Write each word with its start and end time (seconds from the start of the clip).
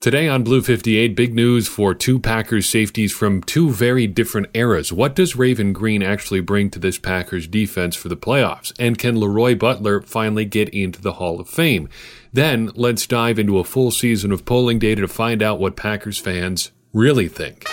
Today 0.00 0.28
on 0.28 0.44
Blue 0.44 0.62
58, 0.62 1.14
big 1.14 1.34
news 1.34 1.68
for 1.68 1.94
two 1.94 2.18
Packers 2.18 2.66
safeties 2.66 3.12
from 3.12 3.42
two 3.42 3.68
very 3.68 4.06
different 4.06 4.46
eras. 4.54 4.90
What 4.90 5.14
does 5.14 5.36
Raven 5.36 5.74
Greene 5.74 6.02
actually 6.02 6.40
bring 6.40 6.70
to 6.70 6.78
this 6.78 6.96
Packers 6.96 7.46
defense 7.46 7.96
for 7.96 8.08
the 8.08 8.16
playoffs? 8.16 8.72
And 8.78 8.96
can 8.96 9.20
Leroy 9.20 9.56
Butler 9.56 10.00
finally 10.00 10.46
get 10.46 10.70
into 10.70 11.02
the 11.02 11.12
Hall 11.12 11.38
of 11.38 11.50
Fame? 11.50 11.86
Then 12.32 12.70
let's 12.74 13.06
dive 13.06 13.38
into 13.38 13.58
a 13.58 13.64
full 13.64 13.90
season 13.90 14.32
of 14.32 14.46
polling 14.46 14.78
data 14.78 15.02
to 15.02 15.06
find 15.06 15.42
out 15.42 15.60
what 15.60 15.76
Packers 15.76 16.16
fans 16.16 16.70
really 16.94 17.28
think. 17.28 17.66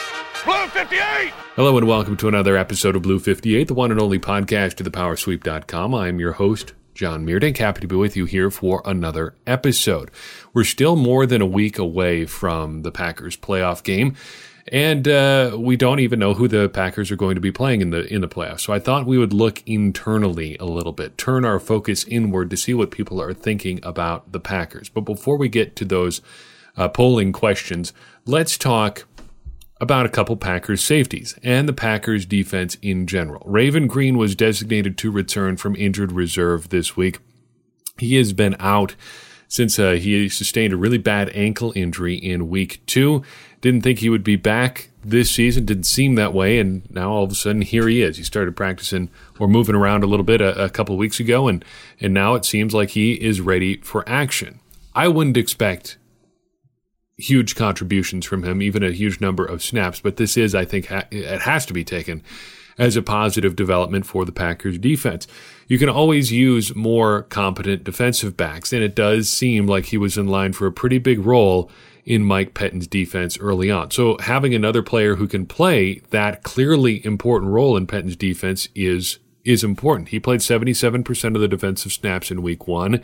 Blue 0.43 0.67
58! 0.67 1.31
Hello 1.55 1.77
and 1.77 1.87
welcome 1.87 2.17
to 2.17 2.27
another 2.27 2.57
episode 2.57 2.97
of 2.97 3.03
Blue 3.03 3.19
58, 3.19 3.69
the 3.69 3.73
one 3.73 3.89
and 3.89 4.01
only 4.01 4.19
podcast 4.19 4.73
to 4.75 4.83
thepowersweep.com. 4.83 5.95
I 5.95 6.09
am 6.09 6.19
your 6.19 6.33
host, 6.33 6.73
John 6.97 7.25
Meerdink. 7.25 7.57
Happy 7.57 7.79
to 7.81 7.87
be 7.87 7.95
with 7.95 8.17
you 8.17 8.25
here 8.25 8.49
for 8.49 8.81
another 8.83 9.35
episode. 9.45 10.09
We're 10.53 10.63
still 10.63 10.95
more 10.95 11.27
than 11.27 11.41
a 11.41 11.45
week 11.45 11.77
away 11.77 12.25
from 12.25 12.81
the 12.81 12.91
Packers 12.91 13.37
playoff 13.37 13.83
game. 13.83 14.15
And 14.69 15.07
uh, 15.07 15.55
we 15.57 15.77
don't 15.77 15.99
even 15.99 16.19
know 16.19 16.33
who 16.33 16.47
the 16.47 16.67
Packers 16.67 17.11
are 17.11 17.15
going 17.15 17.35
to 17.35 17.41
be 17.41 17.51
playing 17.51 17.81
in 17.81 17.91
the 17.91 18.11
in 18.11 18.21
the 18.21 18.27
playoffs. 18.27 18.61
So 18.61 18.73
I 18.73 18.79
thought 18.79 19.05
we 19.05 19.17
would 19.17 19.31
look 19.31 19.61
internally 19.65 20.57
a 20.57 20.65
little 20.65 20.91
bit, 20.91 21.17
turn 21.17 21.45
our 21.45 21.59
focus 21.59 22.03
inward 22.05 22.49
to 22.49 22.57
see 22.57 22.73
what 22.73 22.91
people 22.91 23.21
are 23.21 23.33
thinking 23.33 23.79
about 23.83 24.31
the 24.31 24.39
Packers. 24.39 24.89
But 24.89 25.01
before 25.01 25.37
we 25.37 25.47
get 25.47 25.75
to 25.77 25.85
those 25.85 26.19
uh, 26.75 26.89
polling 26.89 27.31
questions, 27.31 27.93
let's 28.25 28.57
talk 28.57 29.05
about 29.79 30.05
a 30.05 30.09
couple 30.09 30.35
Packers 30.35 30.83
safeties 30.83 31.37
and 31.43 31.67
the 31.67 31.73
Packers 31.73 32.25
defense 32.25 32.77
in 32.81 33.07
general. 33.07 33.43
Raven 33.45 33.87
Greene 33.87 34.17
was 34.17 34.35
designated 34.35 34.97
to 34.97 35.11
return 35.11 35.57
from 35.57 35.75
injured 35.75 36.11
reserve 36.11 36.69
this 36.69 36.97
week. 36.97 37.19
He 37.97 38.15
has 38.15 38.33
been 38.33 38.55
out 38.59 38.95
since 39.47 39.79
uh, 39.79 39.91
he 39.91 40.27
sustained 40.29 40.73
a 40.73 40.77
really 40.77 40.97
bad 40.97 41.29
ankle 41.29 41.71
injury 41.75 42.15
in 42.15 42.49
week 42.49 42.85
two. 42.85 43.23
Didn't 43.61 43.81
think 43.81 43.99
he 43.99 44.09
would 44.09 44.23
be 44.23 44.35
back 44.35 44.89
this 45.03 45.31
season. 45.31 45.65
Didn't 45.65 45.85
seem 45.85 46.15
that 46.15 46.33
way, 46.33 46.59
and 46.59 46.89
now 46.91 47.11
all 47.11 47.23
of 47.23 47.31
a 47.31 47.35
sudden 47.35 47.61
here 47.61 47.87
he 47.87 48.01
is. 48.01 48.17
He 48.17 48.23
started 48.23 48.55
practicing 48.55 49.09
or 49.39 49.47
moving 49.47 49.75
around 49.75 50.03
a 50.03 50.07
little 50.07 50.25
bit 50.25 50.41
a, 50.41 50.65
a 50.65 50.69
couple 50.69 50.97
weeks 50.97 51.19
ago, 51.19 51.47
and 51.47 51.63
and 51.99 52.13
now 52.13 52.35
it 52.35 52.45
seems 52.45 52.73
like 52.73 52.91
he 52.91 53.13
is 53.13 53.41
ready 53.41 53.77
for 53.77 54.07
action. 54.07 54.59
I 54.93 55.07
wouldn't 55.07 55.37
expect 55.37 55.97
huge 57.17 57.55
contributions 57.55 58.25
from 58.25 58.43
him, 58.43 58.61
even 58.61 58.83
a 58.83 58.91
huge 58.91 59.19
number 59.19 59.45
of 59.45 59.63
snaps. 59.63 59.99
But 59.99 60.17
this 60.17 60.37
is, 60.37 60.53
I 60.53 60.65
think, 60.65 60.87
ha- 60.87 61.07
it 61.11 61.41
has 61.41 61.65
to 61.65 61.73
be 61.73 61.83
taken 61.83 62.23
as 62.77 62.95
a 62.95 63.01
positive 63.01 63.55
development 63.55 64.05
for 64.05 64.23
the 64.23 64.31
Packers 64.31 64.77
defense. 64.77 65.27
You 65.67 65.79
can 65.79 65.89
always 65.89 66.31
use 66.31 66.75
more 66.75 67.23
competent 67.23 67.83
defensive 67.83 68.37
backs, 68.37 68.71
and 68.71 68.83
it 68.83 68.95
does 68.95 69.29
seem 69.29 69.67
like 69.67 69.85
he 69.85 69.97
was 69.97 70.17
in 70.17 70.27
line 70.27 70.53
for 70.53 70.67
a 70.67 70.71
pretty 70.71 70.99
big 70.99 71.25
role 71.25 71.71
in 72.05 72.23
Mike 72.23 72.53
Pettine's 72.53 72.87
defense 72.87 73.37
early 73.39 73.69
on. 73.69 73.91
So 73.91 74.17
having 74.19 74.53
another 74.53 74.81
player 74.81 75.15
who 75.15 75.27
can 75.27 75.45
play 75.45 76.01
that 76.11 76.43
clearly 76.43 77.05
important 77.05 77.51
role 77.51 77.75
in 77.75 77.87
Pettine's 77.87 78.15
defense 78.15 78.69
is 78.75 79.19
is 79.43 79.63
important. 79.63 80.09
He 80.09 80.19
played 80.19 80.41
77% 80.41 81.35
of 81.35 81.39
the 81.39 81.47
defensive 81.47 81.93
snaps 81.93 82.29
in 82.31 82.41
week 82.41 82.67
1 82.67 83.01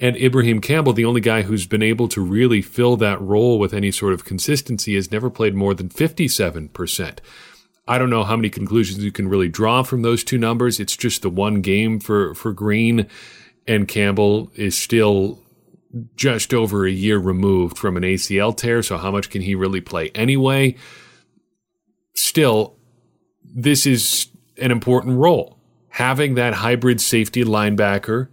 and 0.00 0.16
Ibraheim 0.16 0.60
Campbell, 0.60 0.92
the 0.92 1.04
only 1.04 1.20
guy 1.20 1.42
who's 1.42 1.66
been 1.66 1.82
able 1.82 2.08
to 2.08 2.20
really 2.20 2.60
fill 2.60 2.96
that 2.98 3.20
role 3.20 3.58
with 3.58 3.72
any 3.72 3.90
sort 3.90 4.12
of 4.12 4.24
consistency, 4.24 4.94
has 4.94 5.10
never 5.10 5.30
played 5.30 5.54
more 5.54 5.74
than 5.74 5.88
57%. 5.88 7.18
I 7.88 7.98
don't 7.98 8.10
know 8.10 8.24
how 8.24 8.36
many 8.36 8.50
conclusions 8.50 9.02
you 9.02 9.12
can 9.12 9.28
really 9.28 9.48
draw 9.48 9.82
from 9.82 10.02
those 10.02 10.24
two 10.24 10.38
numbers. 10.38 10.80
It's 10.80 10.96
just 10.96 11.22
the 11.22 11.30
one 11.30 11.60
game 11.60 12.00
for, 12.00 12.34
for 12.34 12.52
Greene, 12.52 13.06
and 13.66 13.88
Campbell 13.88 14.50
is 14.54 14.76
still 14.76 15.42
just 16.14 16.52
over 16.52 16.86
a 16.86 16.90
year 16.90 17.18
removed 17.18 17.78
from 17.78 17.96
an 17.96 18.02
ACL 18.02 18.54
tear. 18.54 18.82
So, 18.82 18.98
how 18.98 19.10
much 19.10 19.30
can 19.30 19.42
he 19.42 19.54
really 19.54 19.80
play 19.80 20.10
anyway? 20.10 20.76
Still, 22.14 22.76
this 23.44 23.86
is 23.86 24.28
an 24.60 24.70
important 24.70 25.18
role. 25.18 25.58
Having 25.90 26.34
that 26.34 26.54
hybrid 26.54 27.00
safety 27.00 27.44
linebacker 27.44 28.28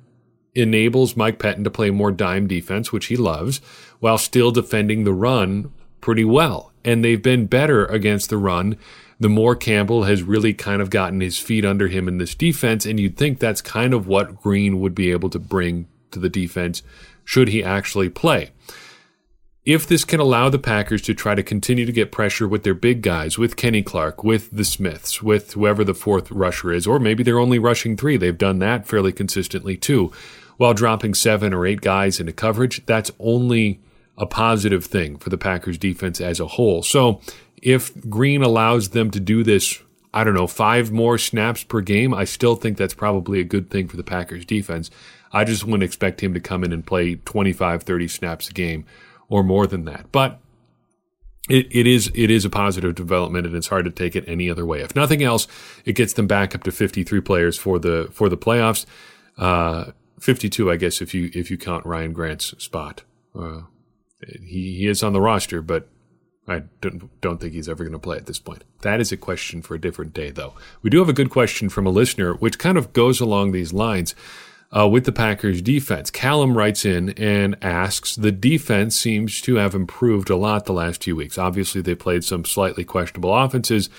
enables 0.55 1.17
Mike 1.17 1.39
Pettine 1.39 1.63
to 1.63 1.71
play 1.71 1.89
more 1.89 2.11
dime 2.11 2.47
defense, 2.47 2.91
which 2.91 3.07
he 3.07 3.15
loves, 3.15 3.59
while 3.99 4.17
still 4.17 4.51
defending 4.51 5.03
the 5.03 5.13
run 5.13 5.71
pretty 6.01 6.25
well. 6.25 6.71
And 6.85 7.03
they've 7.03 7.21
been 7.21 7.45
better 7.45 7.85
against 7.85 8.29
the 8.29 8.37
run 8.37 8.77
the 9.23 9.29
more 9.29 9.55
Campbell 9.55 10.03
has 10.03 10.21
really 10.21 10.53
kind 10.53 10.81
of 10.81 10.89
gotten 10.89 11.21
his 11.21 11.37
feet 11.37 11.63
under 11.63 11.87
him 11.87 12.09
in 12.09 12.17
this 12.17 12.35
defense. 12.35 12.85
And 12.85 12.99
you'd 12.99 13.17
think 13.17 13.39
that's 13.39 13.61
kind 13.61 13.93
of 13.93 14.05
what 14.05 14.41
Greene 14.41 14.81
would 14.81 14.93
be 14.93 15.11
able 15.11 15.29
to 15.29 15.39
bring 15.39 15.87
to 16.11 16.19
the 16.19 16.29
defense 16.29 16.83
should 17.23 17.47
he 17.47 17.63
actually 17.63 18.09
play. 18.09 18.51
If 19.65 19.87
this 19.87 20.03
can 20.03 20.19
allow 20.19 20.49
the 20.49 20.59
Packers 20.59 21.01
to 21.03 21.13
try 21.13 21.35
to 21.35 21.41
continue 21.43 21.85
to 21.85 21.91
get 21.93 22.11
pressure 22.11 22.49
with 22.49 22.63
their 22.63 22.73
big 22.73 23.01
guys, 23.01 23.37
with 23.37 23.55
Kenny 23.55 23.81
Clark, 23.81 24.21
with 24.21 24.51
the 24.51 24.65
Smiths, 24.65 25.23
with 25.23 25.53
whoever 25.53 25.85
the 25.85 25.93
fourth 25.93 26.29
rusher 26.29 26.73
is, 26.73 26.85
or 26.85 26.99
maybe 26.99 27.23
they're 27.23 27.39
only 27.39 27.59
rushing 27.59 27.95
three, 27.95 28.17
they've 28.17 28.37
done 28.37 28.59
that 28.59 28.85
fairly 28.85 29.13
consistently 29.13 29.77
too 29.77 30.11
while 30.63 30.73
dropping 30.73 31.13
seven 31.13 31.53
or 31.53 31.65
eight 31.65 31.81
guys 31.81 32.21
into 32.21 32.31
coverage, 32.31 32.85
that's 32.85 33.11
only 33.19 33.81
a 34.17 34.25
positive 34.25 34.85
thing 34.85 35.17
for 35.17 35.29
the 35.29 35.37
Packers 35.37 35.77
defense 35.77 36.21
as 36.21 36.39
a 36.39 36.47
whole. 36.47 36.81
So 36.81 37.19
if 37.61 37.93
Greene 38.09 38.41
allows 38.41 38.91
them 38.91 39.11
to 39.11 39.19
do 39.19 39.43
this, 39.43 39.81
I 40.13 40.23
don't 40.23 40.35
know, 40.35 40.47
five 40.47 40.89
more 40.89 41.17
snaps 41.17 41.65
per 41.65 41.81
game, 41.81 42.13
I 42.13 42.23
still 42.23 42.55
think 42.55 42.77
that's 42.77 42.93
probably 42.93 43.41
a 43.41 43.43
good 43.43 43.69
thing 43.69 43.89
for 43.89 43.97
the 43.97 44.05
Packers 44.05 44.45
defense. 44.45 44.89
I 45.33 45.43
just 45.43 45.65
wouldn't 45.65 45.83
expect 45.83 46.23
him 46.23 46.33
to 46.33 46.39
come 46.39 46.63
in 46.63 46.71
and 46.71 46.87
play 46.87 47.15
25, 47.15 47.83
30 47.83 48.07
snaps 48.07 48.47
a 48.47 48.53
game 48.53 48.85
or 49.27 49.43
more 49.43 49.67
than 49.67 49.83
that. 49.83 50.13
But 50.13 50.39
it, 51.49 51.67
it 51.75 51.87
is 51.87 52.09
it 52.15 52.31
is 52.31 52.45
a 52.45 52.49
positive 52.49 52.95
development 52.95 53.45
and 53.45 53.53
it's 53.53 53.67
hard 53.67 53.83
to 53.83 53.91
take 53.91 54.15
it 54.15 54.23
any 54.29 54.49
other 54.49 54.65
way. 54.65 54.79
If 54.79 54.95
nothing 54.95 55.23
else, 55.23 55.45
it 55.83 55.97
gets 55.97 56.13
them 56.13 56.25
back 56.25 56.55
up 56.55 56.63
to 56.63 56.71
53 56.71 57.19
players 57.19 57.57
for 57.57 57.79
the 57.79 58.07
for 58.13 58.29
the 58.29 58.37
playoffs. 58.37 58.85
Uh, 59.37 59.91
52, 60.23 60.71
I 60.71 60.77
guess, 60.77 61.01
if 61.01 61.13
you 61.13 61.29
if 61.33 61.51
you 61.51 61.57
count 61.57 61.85
Ryan 61.85 62.13
Grant's 62.13 62.55
spot. 62.63 63.03
Uh, 63.37 63.63
he 64.25 64.77
he 64.77 64.87
is 64.87 65.03
on 65.03 65.11
the 65.11 65.19
roster, 65.19 65.61
but 65.61 65.89
I 66.47 66.63
don't 66.79 67.19
don't 67.19 67.41
think 67.41 67.51
he's 67.51 67.67
ever 67.67 67.83
going 67.83 67.91
to 67.91 67.99
play 67.99 68.17
at 68.17 68.25
this 68.25 68.39
point. 68.39 68.63
That 68.81 69.01
is 69.01 69.11
a 69.11 69.17
question 69.17 69.61
for 69.61 69.75
a 69.75 69.81
different 69.81 70.13
day, 70.13 70.31
though. 70.31 70.53
We 70.81 70.89
do 70.89 70.99
have 70.99 71.09
a 71.09 71.13
good 71.13 71.29
question 71.29 71.67
from 71.67 71.85
a 71.85 71.89
listener, 71.89 72.35
which 72.35 72.57
kind 72.57 72.77
of 72.77 72.93
goes 72.93 73.19
along 73.19 73.51
these 73.51 73.73
lines. 73.73 74.15
Uh, 74.75 74.87
with 74.87 75.05
the 75.05 75.11
Packers 75.11 75.61
defense. 75.61 76.09
Callum 76.09 76.57
writes 76.57 76.83
in 76.83 77.11
and 77.11 77.55
asks 77.63 78.15
The 78.15 78.31
defense 78.31 78.95
seems 78.95 79.39
to 79.41 79.57
have 79.57 79.75
improved 79.75 80.31
a 80.31 80.35
lot 80.35 80.65
the 80.65 80.73
last 80.73 81.03
few 81.03 81.15
weeks. 81.15 81.37
Obviously, 81.37 81.81
they 81.81 81.93
played 81.93 82.23
some 82.23 82.43
slightly 82.43 82.83
questionable 82.83 83.37
offenses, 83.37 83.91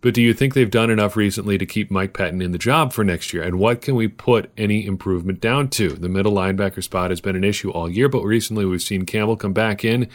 but 0.00 0.14
do 0.14 0.22
you 0.22 0.34
think 0.34 0.54
they've 0.54 0.70
done 0.70 0.90
enough 0.90 1.16
recently 1.16 1.58
to 1.58 1.66
keep 1.66 1.90
Mike 1.90 2.12
Pettine 2.12 2.42
in 2.42 2.52
the 2.52 2.58
job 2.58 2.92
for 2.92 3.04
next 3.04 3.32
year? 3.32 3.42
And 3.42 3.58
what 3.58 3.82
can 3.82 3.94
we 3.94 4.08
put 4.08 4.50
any 4.56 4.86
improvement 4.86 5.40
down 5.40 5.68
to? 5.70 5.90
The 5.90 6.08
middle 6.08 6.32
linebacker 6.32 6.82
spot 6.82 7.10
has 7.10 7.20
been 7.20 7.36
an 7.36 7.44
issue 7.44 7.70
all 7.70 7.90
year, 7.90 8.08
but 8.08 8.22
recently 8.22 8.64
we've 8.64 8.82
seen 8.82 9.06
Campbell 9.06 9.36
come 9.36 9.52
back 9.52 9.84
in, 9.84 10.08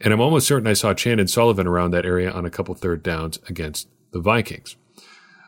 and 0.00 0.12
I'm 0.12 0.20
almost 0.20 0.46
certain 0.46 0.66
I 0.66 0.72
saw 0.72 0.94
Chandon 0.94 1.28
Sullivan 1.28 1.66
around 1.66 1.90
that 1.92 2.06
area 2.06 2.30
on 2.30 2.46
a 2.46 2.50
couple 2.50 2.74
third 2.74 3.02
downs 3.02 3.38
against 3.48 3.88
the 4.10 4.20
Vikings. 4.20 4.76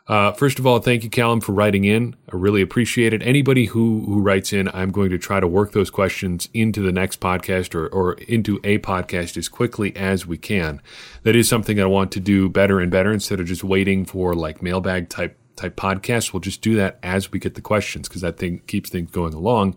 Uh, 0.07 0.31
first 0.33 0.59
of 0.59 0.65
all, 0.65 0.79
thank 0.79 1.03
you, 1.03 1.09
Callum, 1.09 1.41
for 1.41 1.53
writing 1.53 1.85
in. 1.85 2.15
I 2.31 2.35
really 2.35 2.61
appreciate 2.61 3.13
it. 3.13 3.21
Anybody 3.21 3.65
who 3.65 4.03
who 4.05 4.21
writes 4.21 4.51
in, 4.51 4.67
I'm 4.73 4.91
going 4.91 5.09
to 5.11 5.17
try 5.17 5.39
to 5.39 5.47
work 5.47 5.71
those 5.71 5.89
questions 5.89 6.49
into 6.53 6.81
the 6.81 6.91
next 6.91 7.19
podcast 7.19 7.75
or, 7.75 7.87
or 7.87 8.13
into 8.13 8.59
a 8.63 8.79
podcast 8.79 9.37
as 9.37 9.47
quickly 9.47 9.95
as 9.95 10.25
we 10.25 10.37
can. 10.37 10.81
That 11.23 11.35
is 11.35 11.47
something 11.47 11.79
I 11.79 11.85
want 11.85 12.11
to 12.13 12.19
do 12.19 12.49
better 12.49 12.79
and 12.79 12.91
better 12.91 13.11
instead 13.11 13.39
of 13.39 13.45
just 13.45 13.63
waiting 13.63 14.05
for 14.05 14.33
like 14.33 14.61
mailbag 14.61 15.09
type 15.09 15.37
type 15.55 15.75
podcasts. 15.75 16.33
We'll 16.33 16.41
just 16.41 16.61
do 16.61 16.75
that 16.75 16.97
as 17.03 17.31
we 17.31 17.39
get 17.39 17.53
the 17.53 17.61
questions 17.61 18.07
because 18.09 18.21
that 18.21 18.37
thing 18.37 18.61
keeps 18.67 18.89
things 18.89 19.11
going 19.11 19.33
along. 19.33 19.75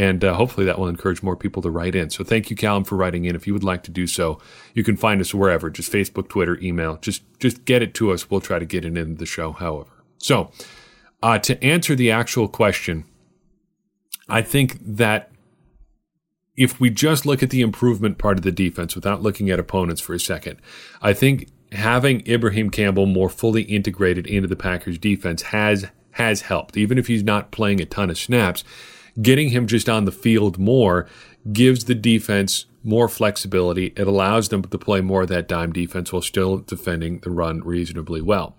And 0.00 0.24
uh, 0.24 0.32
hopefully 0.32 0.64
that 0.64 0.78
will 0.78 0.88
encourage 0.88 1.22
more 1.22 1.36
people 1.36 1.60
to 1.60 1.70
write 1.70 1.94
in. 1.94 2.08
So 2.08 2.24
thank 2.24 2.48
you, 2.48 2.56
Callum, 2.56 2.84
for 2.84 2.96
writing 2.96 3.26
in. 3.26 3.36
If 3.36 3.46
you 3.46 3.52
would 3.52 3.62
like 3.62 3.82
to 3.82 3.90
do 3.90 4.06
so, 4.06 4.40
you 4.72 4.82
can 4.82 4.96
find 4.96 5.20
us 5.20 5.34
wherever, 5.34 5.68
just 5.68 5.92
Facebook, 5.92 6.28
Twitter, 6.28 6.58
email. 6.62 6.96
Just 7.02 7.22
just 7.38 7.66
get 7.66 7.82
it 7.82 7.92
to 7.96 8.10
us. 8.10 8.30
We'll 8.30 8.40
try 8.40 8.58
to 8.58 8.64
get 8.64 8.86
it 8.86 8.96
in 8.96 9.16
the 9.16 9.26
show, 9.26 9.52
however. 9.52 9.90
So 10.16 10.52
uh, 11.22 11.38
to 11.40 11.62
answer 11.62 11.94
the 11.94 12.10
actual 12.10 12.48
question, 12.48 13.04
I 14.26 14.40
think 14.40 14.78
that 14.80 15.32
if 16.56 16.80
we 16.80 16.88
just 16.88 17.26
look 17.26 17.42
at 17.42 17.50
the 17.50 17.60
improvement 17.60 18.16
part 18.16 18.38
of 18.38 18.42
the 18.42 18.52
defense 18.52 18.94
without 18.94 19.20
looking 19.20 19.50
at 19.50 19.58
opponents 19.58 20.00
for 20.00 20.14
a 20.14 20.20
second, 20.20 20.62
I 21.02 21.12
think 21.12 21.50
having 21.72 22.22
Ibraheim 22.26 22.70
Campbell 22.70 23.04
more 23.04 23.28
fully 23.28 23.64
integrated 23.64 24.26
into 24.26 24.48
the 24.48 24.56
Packers 24.56 24.96
defense 24.96 25.42
has 25.42 25.88
has 26.12 26.40
helped. 26.40 26.78
Even 26.78 26.96
if 26.96 27.06
he's 27.06 27.22
not 27.22 27.50
playing 27.50 27.82
a 27.82 27.84
ton 27.84 28.08
of 28.08 28.16
snaps, 28.16 28.64
getting 29.20 29.50
him 29.50 29.66
just 29.66 29.88
on 29.88 30.04
the 30.04 30.12
field 30.12 30.58
more 30.58 31.06
gives 31.52 31.84
the 31.84 31.94
defense 31.94 32.66
more 32.82 33.08
flexibility. 33.08 33.92
It 33.96 34.06
allows 34.06 34.48
them 34.48 34.62
to 34.62 34.78
play 34.78 35.00
more 35.00 35.22
of 35.22 35.28
that 35.28 35.48
dime 35.48 35.72
defense 35.72 36.12
while 36.12 36.22
still 36.22 36.58
defending 36.58 37.20
the 37.20 37.30
run 37.30 37.60
reasonably 37.60 38.22
well. 38.22 38.56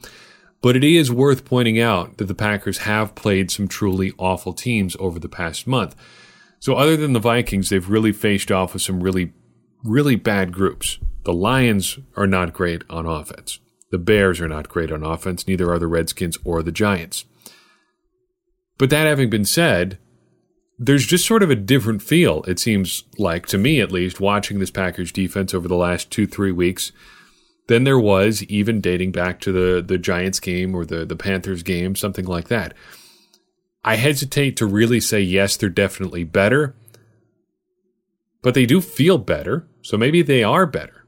But 0.61 0.75
it 0.75 0.83
is 0.83 1.11
worth 1.11 1.43
pointing 1.43 1.79
out 1.79 2.17
that 2.17 2.25
the 2.25 2.35
Packers 2.35 2.79
have 2.79 3.15
played 3.15 3.49
some 3.49 3.67
truly 3.67 4.13
awful 4.17 4.53
teams 4.53 4.95
over 4.99 5.19
the 5.19 5.29
past 5.29 5.65
month. 5.65 5.95
So, 6.59 6.75
other 6.75 6.95
than 6.95 7.13
the 7.13 7.19
Vikings, 7.19 7.69
they've 7.69 7.89
really 7.89 8.11
faced 8.11 8.51
off 8.51 8.73
with 8.73 8.83
some 8.83 9.01
really 9.01 9.33
really 9.83 10.15
bad 10.15 10.51
groups. 10.51 10.99
The 11.23 11.33
Lions 11.33 11.99
are 12.15 12.27
not 12.27 12.53
great 12.53 12.83
on 12.89 13.05
offense. 13.05 13.59
The 13.91 13.97
Bears 13.97 14.39
are 14.39 14.47
not 14.47 14.69
great 14.69 14.91
on 14.91 15.03
offense. 15.03 15.47
Neither 15.47 15.71
are 15.71 15.79
the 15.79 15.87
Redskins 15.87 16.37
or 16.43 16.63
the 16.63 16.71
Giants. 16.71 17.25
But 18.77 18.89
that 18.89 19.05
having 19.05 19.29
been 19.29 19.45
said, 19.45 19.97
there's 20.83 21.05
just 21.05 21.27
sort 21.27 21.43
of 21.43 21.51
a 21.51 21.55
different 21.55 22.01
feel, 22.01 22.41
it 22.47 22.57
seems 22.57 23.03
like, 23.19 23.45
to 23.45 23.59
me 23.59 23.79
at 23.79 23.91
least, 23.91 24.19
watching 24.19 24.57
this 24.57 24.71
Packers 24.71 25.11
defense 25.11 25.53
over 25.53 25.67
the 25.67 25.75
last 25.75 26.09
two, 26.09 26.25
three 26.25 26.51
weeks 26.51 26.91
than 27.67 27.83
there 27.83 27.99
was 27.99 28.41
even 28.45 28.81
dating 28.81 29.11
back 29.11 29.39
to 29.41 29.51
the, 29.51 29.79
the 29.79 29.99
Giants 29.99 30.39
game 30.39 30.73
or 30.73 30.83
the, 30.83 31.05
the 31.05 31.15
Panthers 31.15 31.61
game, 31.61 31.95
something 31.95 32.25
like 32.25 32.47
that. 32.47 32.73
I 33.85 33.95
hesitate 33.95 34.57
to 34.57 34.65
really 34.65 34.99
say, 34.99 35.21
yes, 35.21 35.55
they're 35.55 35.69
definitely 35.69 36.23
better, 36.23 36.75
but 38.41 38.55
they 38.55 38.65
do 38.65 38.81
feel 38.81 39.19
better, 39.19 39.67
so 39.83 39.97
maybe 39.97 40.23
they 40.23 40.43
are 40.43 40.65
better. 40.65 41.05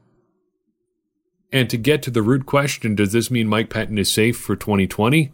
And 1.50 1.68
to 1.70 1.76
get 1.76 2.00
to 2.04 2.12
the 2.12 2.22
root 2.22 2.46
question, 2.46 2.94
does 2.94 3.12
this 3.12 3.28
mean 3.28 3.48
Mike 3.48 3.70
Pettine 3.70 3.98
is 3.98 4.12
safe 4.12 4.36
for 4.36 4.54
2020? 4.54 5.32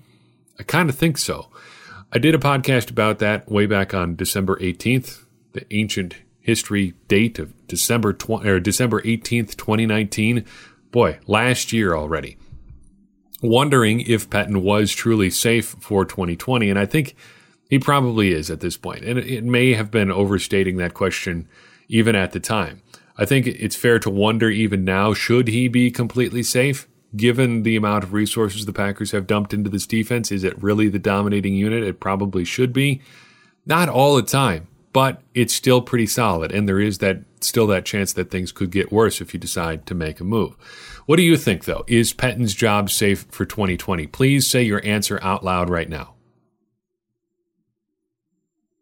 I 0.58 0.62
kind 0.62 0.88
of 0.88 0.96
think 0.96 1.18
so. 1.18 1.48
I 2.12 2.18
did 2.18 2.34
a 2.34 2.38
podcast 2.38 2.90
about 2.90 3.20
that 3.20 3.48
way 3.48 3.66
back 3.66 3.94
on 3.94 4.16
December 4.16 4.56
18th, 4.56 5.26
the 5.52 5.64
ancient 5.72 6.16
history 6.40 6.94
date 7.06 7.38
of 7.38 7.54
December 7.68 8.12
20, 8.12 8.48
or 8.48 8.58
December 8.58 9.00
18th, 9.02 9.56
2019. 9.56 10.44
Boy, 10.90 11.20
last 11.28 11.72
year 11.72 11.94
already. 11.94 12.36
Wondering 13.42 14.00
if 14.00 14.28
Patton 14.28 14.64
was 14.64 14.92
truly 14.92 15.30
safe 15.30 15.76
for 15.78 16.04
2020, 16.04 16.68
and 16.68 16.80
I 16.80 16.84
think 16.84 17.14
he 17.68 17.78
probably 17.78 18.32
is 18.32 18.50
at 18.50 18.58
this 18.58 18.76
point. 18.76 19.04
And 19.04 19.16
it 19.20 19.44
may 19.44 19.74
have 19.74 19.92
been 19.92 20.10
overstating 20.10 20.78
that 20.78 20.94
question 20.94 21.46
even 21.86 22.16
at 22.16 22.32
the 22.32 22.40
time. 22.40 22.82
I 23.18 23.24
think 23.24 23.46
it's 23.46 23.76
fair 23.76 24.00
to 24.00 24.10
wonder 24.10 24.50
even 24.50 24.84
now 24.84 25.14
should 25.14 25.46
he 25.46 25.68
be 25.68 25.92
completely 25.92 26.42
safe? 26.42 26.88
Given 27.16 27.62
the 27.62 27.76
amount 27.76 28.04
of 28.04 28.12
resources 28.12 28.66
the 28.66 28.72
Packers 28.72 29.10
have 29.12 29.26
dumped 29.26 29.52
into 29.52 29.70
this 29.70 29.86
defense, 29.86 30.30
is 30.30 30.44
it 30.44 30.62
really 30.62 30.88
the 30.88 30.98
dominating 30.98 31.54
unit? 31.54 31.82
It 31.82 32.00
probably 32.00 32.44
should 32.44 32.72
be. 32.72 33.00
Not 33.66 33.88
all 33.88 34.16
the 34.16 34.22
time, 34.22 34.68
but 34.92 35.22
it's 35.34 35.54
still 35.54 35.82
pretty 35.82 36.06
solid. 36.06 36.52
And 36.52 36.68
there 36.68 36.80
is 36.80 36.98
that 36.98 37.22
still 37.40 37.66
that 37.68 37.84
chance 37.84 38.12
that 38.12 38.30
things 38.30 38.52
could 38.52 38.70
get 38.70 38.92
worse 38.92 39.20
if 39.20 39.32
you 39.34 39.40
decide 39.40 39.86
to 39.86 39.94
make 39.94 40.20
a 40.20 40.24
move. 40.24 40.56
What 41.06 41.16
do 41.16 41.22
you 41.22 41.36
think, 41.36 41.64
though? 41.64 41.84
Is 41.86 42.12
Pettine's 42.12 42.54
job 42.54 42.90
safe 42.90 43.26
for 43.30 43.44
2020? 43.44 44.06
Please 44.06 44.46
say 44.46 44.62
your 44.62 44.84
answer 44.84 45.18
out 45.22 45.44
loud 45.44 45.70
right 45.70 45.88
now. 45.88 46.14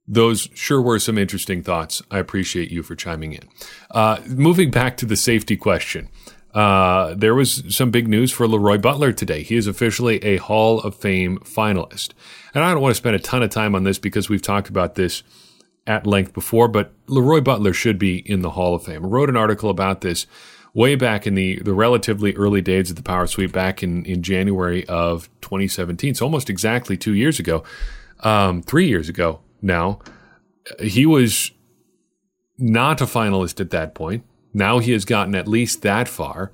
Those 0.07 0.49
sure 0.55 0.81
were 0.81 0.99
some 0.99 1.19
interesting 1.19 1.63
thoughts. 1.63 2.03
I 2.11 2.19
appreciate 2.19 2.71
you 2.71 2.83
for 2.83 2.97
chiming 2.97 3.35
in. 3.35 3.47
Uh, 3.91 4.21
moving 4.27 4.71
back 4.71 4.97
to 4.99 5.07
the 5.07 5.17
safety 5.17 5.57
question. 5.57 6.09
Uh, 6.55 7.15
there 7.15 7.35
was 7.35 7.63
some 7.69 7.91
big 7.91 8.09
news 8.09 8.33
for 8.33 8.49
Leroy 8.49 8.79
Butler 8.79 9.13
today. 9.13 9.43
He 9.43 9.57
is 9.57 9.67
officially 9.67 10.17
a 10.25 10.39
Hall 10.39 10.81
of 10.81 10.95
Fame 10.95 11.39
finalist. 11.39 12.13
And 12.55 12.65
I 12.65 12.73
don't 12.73 12.83
want 12.83 12.93
to 12.93 12.97
spend 12.97 13.17
a 13.17 13.21
ton 13.21 13.43
of 13.43 13.51
time 13.51 13.75
on 13.75 13.85
this 13.85 13.99
because 13.99 14.29
we've 14.29 14.43
talked 14.43 14.69
about 14.69 14.95
this 14.95 15.23
at 15.87 16.07
length 16.07 16.35
before, 16.35 16.69
but 16.69 16.93
Leroy 17.07 17.41
Butler 17.41 17.73
should 17.73 17.99
be 17.99 18.19
in 18.19 18.43
the 18.43 18.51
Hall 18.51 18.75
of 18.75 18.85
Fame. 18.85 19.05
I 19.05 19.09
wrote 19.09 19.29
an 19.29 19.37
article 19.37 19.71
about 19.71 20.03
this 20.03 20.27
way 20.75 20.95
back 20.95 21.27
in 21.27 21.35
the, 21.35 21.61
the 21.61 21.73
relatively 21.73 22.35
early 22.35 22.61
days 22.61 22.91
of 22.91 22.97
the 22.97 23.03
Power 23.03 23.27
Sweep 23.27 23.53
back 23.53 23.83
in, 23.83 24.05
in 24.05 24.23
January 24.23 24.87
of 24.87 25.29
2017. 25.41 26.15
So 26.15 26.27
almost 26.27 26.51
exactly 26.51 26.97
two 26.97 27.15
years 27.15 27.39
ago, 27.39 27.65
um, 28.21 28.63
three 28.63 28.87
years 28.87 29.09
ago 29.09 29.41
now. 29.63 29.99
He 30.81 31.07
was 31.07 31.53
not 32.59 33.01
a 33.01 33.07
finalist 33.07 33.61
at 33.61 33.71
that 33.71 33.95
point. 33.95 34.25
Now 34.53 34.79
he 34.79 34.93
has 34.93 35.05
gotten 35.05 35.35
at 35.35 35.49
least 35.49 35.83
that 35.83 36.09
far. 36.09 36.53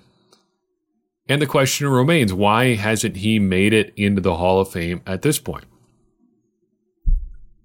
And 1.29 1.41
the 1.41 1.46
question 1.46 1.88
remains 1.88 2.35
why 2.35 2.75
hasn't 2.75 3.17
he 3.19 3.38
made 3.38 3.73
it 3.73 3.93
into 3.96 4.20
the 4.20 4.37
Hall 4.37 4.61
of 4.61 4.70
Fame 4.70 5.00
at 5.06 5.23
this 5.23 5.38
point? 5.38 5.64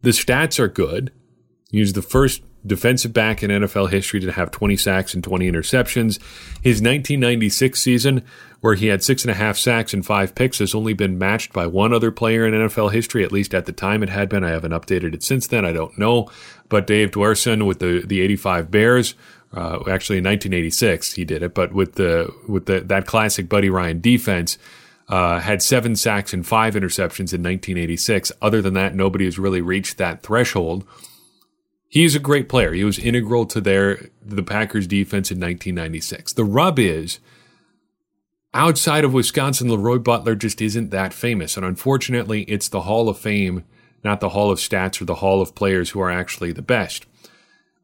The 0.02 0.12
stats 0.12 0.60
are 0.60 0.70
good. 0.70 1.12
He's 1.72 1.94
the 1.94 2.02
first 2.02 2.42
defensive 2.66 3.14
back 3.14 3.44
in 3.44 3.52
NFL 3.52 3.90
history 3.90 4.20
to 4.20 4.32
have 4.32 4.52
20 4.52 4.78
sacks 4.78 5.14
and 5.14 5.24
20 5.24 5.50
interceptions. 5.52 6.20
His 6.62 6.82
1996 6.82 7.80
season, 7.80 8.24
where 8.62 8.76
he 8.76 8.88
had 8.88 9.04
six 9.04 9.24
and 9.24 9.32
a 9.32 9.36
half 9.36 9.58
sacks 9.58 9.94
and 9.94 10.06
five 10.06 10.36
picks, 10.36 10.60
has 10.60 10.76
only 10.76 10.94
been 10.94 11.18
matched 11.18 11.54
by 11.54 11.68
one 11.68 11.94
other 11.94 12.12
player 12.12 12.46
in 12.46 12.54
NFL 12.54 12.92
history, 12.92 13.24
at 13.24 13.32
least 13.32 13.54
at 13.54 13.66
the 13.66 13.72
time 13.72 14.04
it 14.04 14.10
had 14.10 14.30
been. 14.30 14.44
I 14.44 14.50
haven't 14.50 14.72
updated 14.72 15.14
it 15.14 15.24
since 15.24 15.48
then. 15.48 15.66
I 15.66 15.74
don't 15.74 15.98
know. 15.98 16.30
But 16.70 16.88
Dave 16.88 17.12
Duerson 17.12 17.66
with 17.66 17.80
the, 17.80 18.04
the 18.06 18.22
85 18.22 18.72
Bears 18.72 19.16
uh, 19.54 19.80
actually, 19.90 20.20
in 20.20 20.26
1986 20.26 21.14
he 21.14 21.26
did 21.26 21.42
it, 21.42 21.54
but 21.54 21.74
with 21.74 21.96
the 21.96 22.34
with 22.48 22.66
the 22.66 22.82
that 22.82 23.08
classic 23.08 23.50
Buddy 23.50 23.70
Ryan 23.70 24.00
defense, 24.00 24.58
uh, 25.08 25.40
had 25.40 25.62
seven 25.62 25.96
sacks 25.96 26.34
and 26.34 26.46
five 26.46 26.76
interceptions 26.76 27.34
in 27.34 27.42
1986. 27.42 28.32
Other 28.42 28.62
than 28.62 28.76
that, 28.76 28.94
nobody 28.94 29.26
has 29.26 29.40
really 29.40 29.62
reached 29.62 29.98
that 29.98 30.22
threshold. 30.22 30.86
He's 31.88 32.16
a 32.16 32.20
great 32.20 32.48
player. 32.48 32.74
He 32.74 32.84
was 32.84 33.00
integral 33.00 33.48
to 33.48 33.60
their 33.60 34.10
the 34.24 34.44
Packers 34.44 34.86
defense 34.86 35.32
in 35.32 35.40
1996. 35.40 36.34
The 36.34 36.44
rub 36.44 36.78
is 36.78 37.20
outside 38.54 39.04
of 39.04 39.14
Wisconsin, 39.14 39.70
Leroy 39.70 39.98
Butler 39.98 40.36
just 40.36 40.62
isn't 40.62 40.92
that 40.92 41.14
famous, 41.14 41.58
and 41.58 41.66
unfortunately, 41.66 42.44
it's 42.44 42.70
the 42.70 42.82
Hall 42.82 43.10
of 43.10 43.18
Fame, 43.18 43.64
not 44.04 44.20
the 44.20 44.30
Hall 44.30 44.52
of 44.52 44.60
Stats 44.60 45.02
or 45.02 45.06
the 45.06 45.16
Hall 45.16 45.42
of 45.42 45.56
Players 45.56 45.90
who 45.90 46.00
are 46.02 46.12
actually 46.12 46.52
the 46.52 46.62
best. 46.62 47.08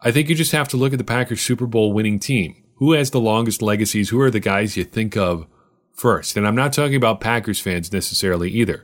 I 0.02 0.12
think 0.12 0.30
you 0.30 0.36
just 0.36 0.52
have 0.52 0.68
to 0.70 0.78
look 0.78 0.94
at 0.94 0.98
the 0.98 1.04
Packers 1.04 1.42
Super 1.42 1.66
Bowl 1.66 1.94
winning 1.94 2.20
team. 2.20 2.64
Who 2.76 2.92
has 2.94 3.12
the 3.12 3.20
longest 3.20 3.62
legacies? 3.62 4.10
Who 4.10 4.20
are 4.20 4.32
the 4.32 4.40
guys 4.40 4.76
you 4.76 4.84
think 4.84 5.16
of 5.16 5.48
first? 5.94 6.36
And 6.36 6.46
I'm 6.46 6.56
not 6.56 6.74
talking 6.74 6.96
about 6.96 7.22
Packers 7.22 7.60
fans 7.60 7.92
necessarily 7.94 8.52
either. 8.52 8.84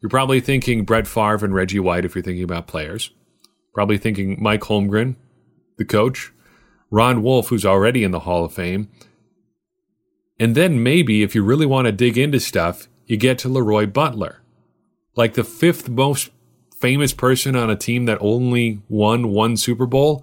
You're 0.00 0.10
probably 0.10 0.40
thinking 0.40 0.84
Brett 0.84 1.06
Favre 1.06 1.44
and 1.44 1.54
Reggie 1.54 1.80
White 1.80 2.04
if 2.04 2.14
you're 2.14 2.22
thinking 2.22 2.44
about 2.44 2.66
players. 2.66 3.10
Probably 3.72 3.96
thinking 3.96 4.36
Mike 4.42 4.62
Holmgren, 4.62 5.16
the 5.78 5.84
coach, 5.84 6.32
Ron 6.90 7.22
Wolf, 7.22 7.48
who's 7.48 7.64
already 7.64 8.04
in 8.04 8.10
the 8.10 8.20
Hall 8.20 8.44
of 8.44 8.52
Fame. 8.52 8.90
And 10.38 10.54
then 10.54 10.82
maybe 10.82 11.22
if 11.22 11.34
you 11.34 11.42
really 11.42 11.66
want 11.66 11.86
to 11.86 11.92
dig 11.92 12.18
into 12.18 12.40
stuff, 12.40 12.88
you 13.06 13.16
get 13.16 13.38
to 13.38 13.48
Leroy 13.48 13.86
Butler, 13.86 14.42
like 15.16 15.34
the 15.34 15.44
fifth 15.44 15.88
most 15.88 16.30
famous 16.82 17.14
person 17.14 17.56
on 17.56 17.70
a 17.70 17.76
team 17.76 18.04
that 18.04 18.18
only 18.20 18.82
won 18.90 19.28
one 19.28 19.56
Super 19.56 19.86
Bowl 19.86 20.22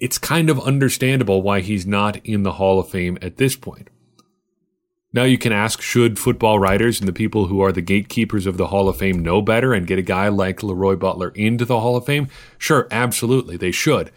it's 0.00 0.18
kind 0.18 0.50
of 0.50 0.60
understandable 0.60 1.40
why 1.40 1.60
he's 1.60 1.86
not 1.86 2.16
in 2.26 2.42
the 2.42 2.52
Hall 2.52 2.78
of 2.78 2.88
Fame 2.88 3.16
at 3.22 3.36
this 3.36 3.56
point. 3.56 3.88
Now 5.14 5.22
you 5.22 5.38
can 5.38 5.52
ask 5.52 5.80
should 5.80 6.18
football 6.18 6.58
writers 6.58 6.98
and 6.98 7.08
the 7.08 7.12
people 7.12 7.46
who 7.46 7.60
are 7.60 7.72
the 7.72 7.80
gatekeepers 7.80 8.46
of 8.46 8.56
the 8.56 8.66
Hall 8.66 8.88
of 8.88 8.98
Fame 8.98 9.20
know 9.20 9.40
better 9.40 9.72
and 9.72 9.86
get 9.86 9.98
a 9.98 10.02
guy 10.02 10.28
like 10.28 10.62
Leroy 10.62 10.96
Butler 10.96 11.30
into 11.30 11.64
the 11.64 11.80
Hall 11.80 11.96
of 11.96 12.04
Fame? 12.04 12.28
Sure, 12.58 12.88
absolutely, 12.90 13.56
they 13.56 13.70
should. 13.70 14.10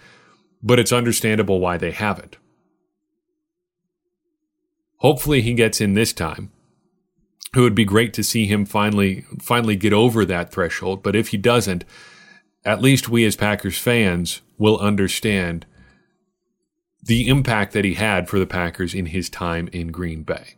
But 0.63 0.79
it's 0.79 0.91
understandable 0.91 1.59
why 1.59 1.77
they 1.77 1.91
haven't. 1.91 2.37
Hopefully 4.97 5.41
he 5.41 5.53
gets 5.53 5.79
in 5.79 5.93
this 5.93 6.11
time. 6.11 6.51
It 7.55 7.61
would 7.61 7.75
be 7.75 7.85
great 7.85 8.13
to 8.13 8.23
see 8.23 8.45
him 8.45 8.65
finally 8.65 9.25
finally 9.41 9.75
get 9.75 9.93
over 9.93 10.25
that 10.25 10.51
threshold, 10.51 11.01
but 11.01 11.15
if 11.15 11.29
he 11.29 11.37
doesn't, 11.37 11.85
at 12.65 12.81
least 12.81 13.09
we 13.09 13.25
as 13.25 13.35
Packers 13.35 13.77
fans 13.77 14.41
will 14.57 14.77
understand 14.79 15.65
the 17.01 17.27
impact 17.27 17.71
that 17.73 17.85
he 17.85 17.93
had 17.93 18.27
for 18.27 18.37
the 18.37 18.45
Packers 18.45 18.93
in 18.93 19.07
his 19.07 19.29
time 19.29 19.69
in 19.71 19.87
Green 19.87 20.23
Bay. 20.23 20.55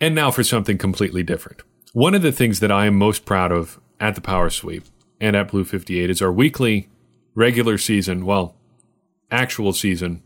And 0.00 0.14
now 0.14 0.30
for 0.30 0.42
something 0.42 0.78
completely 0.78 1.22
different. 1.22 1.62
One 1.92 2.14
of 2.14 2.22
the 2.22 2.32
things 2.32 2.60
that 2.60 2.72
I 2.72 2.86
am 2.86 2.96
most 2.96 3.24
proud 3.24 3.52
of 3.52 3.80
at 4.00 4.14
the 4.14 4.20
Power 4.20 4.50
Sweep 4.50 4.84
and 5.20 5.36
at 5.36 5.48
Blue 5.48 5.64
58 5.64 6.10
is 6.10 6.22
our 6.22 6.32
weekly 6.32 6.88
regular 7.34 7.76
season, 7.78 8.24
well, 8.24 8.56
actual 9.30 9.72
season 9.72 10.22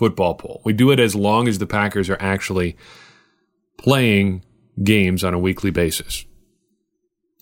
football 0.00 0.34
poll. 0.34 0.60
We 0.64 0.72
do 0.72 0.90
it 0.90 0.98
as 0.98 1.14
long 1.14 1.46
as 1.46 1.58
the 1.58 1.66
Packers 1.66 2.10
are 2.10 2.20
actually 2.20 2.76
playing 3.76 4.42
games 4.82 5.22
on 5.22 5.34
a 5.34 5.38
weekly 5.38 5.70
basis. 5.70 6.24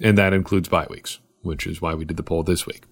And 0.02 0.18
that 0.18 0.32
includes 0.34 0.68
bye 0.68 0.86
weeks, 0.90 1.20
which 1.42 1.66
is 1.66 1.80
why 1.80 1.94
we 1.94 2.04
did 2.04 2.16
the 2.18 2.22
poll 2.22 2.42
this 2.42 2.66
week 2.66 2.84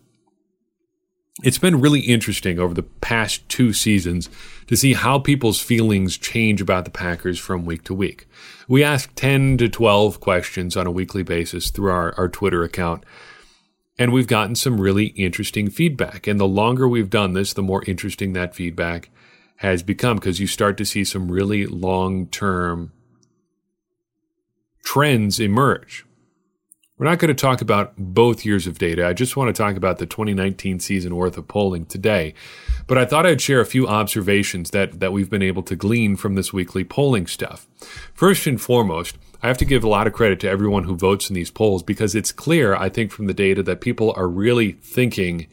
it's 1.43 1.59
been 1.59 1.81
really 1.81 2.01
interesting 2.01 2.59
over 2.59 2.73
the 2.73 2.83
past 2.83 3.47
two 3.49 3.73
seasons 3.73 4.31
to 4.67 4.77
see 4.77 4.95
how 4.95 5.19
people's 5.19 5.61
feelings 5.61 6.17
change 6.17 6.63
about 6.63 6.85
the 6.85 6.91
Packers 6.91 7.39
from 7.39 7.67
week 7.67 7.85
to 7.85 7.95
week. 7.95 8.27
We 8.69 8.83
ask 8.83 9.15
10 9.17 9.59
to 9.59 9.69
12 9.69 10.19
questions 10.19 10.77
on 10.77 10.87
a 10.87 10.91
weekly 10.91 11.23
basis 11.23 11.71
through 11.71 11.91
our, 11.91 12.15
our 12.17 12.29
Twitter 12.29 12.63
account, 12.63 13.05
and 13.99 14.13
we've 14.13 14.27
gotten 14.27 14.55
some 14.55 14.81
really 14.81 15.07
interesting 15.09 15.69
feedback. 15.69 16.27
And 16.27 16.41
the 16.41 16.49
longer 16.49 16.89
we've 16.89 17.11
done 17.11 17.35
this, 17.35 17.53
the 17.53 17.63
more 17.63 17.85
interesting 17.87 18.33
that 18.33 18.55
feedback 18.55 19.11
has 19.57 19.83
become 19.83 20.17
because 20.17 20.41
you 20.41 20.47
start 20.47 20.77
to 20.79 20.85
see 20.85 21.05
some 21.05 21.31
really 21.31 21.67
long 21.67 22.27
term 22.27 22.93
trends 24.85 25.41
emerge. 25.41 26.05
We're 26.99 27.07
not 27.07 27.19
going 27.19 27.29
to 27.29 27.35
talk 27.35 27.61
about 27.61 27.93
both 27.99 28.47
years 28.47 28.67
of 28.67 28.79
data. 28.79 29.07
I 29.07 29.13
just 29.13 29.37
want 29.37 29.55
to 29.55 29.63
talk 29.63 29.77
about 29.77 29.99
the 29.99 30.07
2019 30.07 30.81
season 30.81 31.15
worth 31.15 31.37
of 31.37 31.47
polling 31.47 31.85
today. 31.85 32.33
But 32.87 32.97
I 32.97 33.05
thought 33.05 33.27
I'd 33.27 33.43
share 33.43 33.61
a 33.61 33.67
few 33.67 33.87
observations 33.87 34.71
that, 34.71 35.01
that 35.01 35.13
we've 35.13 35.29
been 35.29 35.43
able 35.43 35.63
to 35.65 35.77
glean 35.77 36.17
from 36.17 36.37
this 36.37 36.55
weekly 36.55 36.85
polling 36.85 37.27
stuff. 37.27 37.67
First 38.15 38.47
and 38.47 38.59
foremost, 38.59 39.19
I 39.43 39.49
have 39.49 39.59
to 39.59 39.67
give 39.67 39.85
a 39.85 39.89
lot 39.89 40.07
of 40.07 40.15
credit 40.15 40.41
to 40.41 40.49
everyone 40.49 40.85
who 40.85 40.97
votes 40.97 41.29
in 41.29 41.35
these 41.35 41.51
polls 41.51 41.83
because 41.83 42.15
it's 42.15 42.33
clear, 42.33 42.75
I 42.75 42.89
think, 42.89 43.13
from 43.13 43.27
the 43.27 43.35
data 43.35 43.63
that 43.65 43.83
people 43.83 44.15
are 44.17 44.29
really 44.29 44.73
thinking 44.73 45.49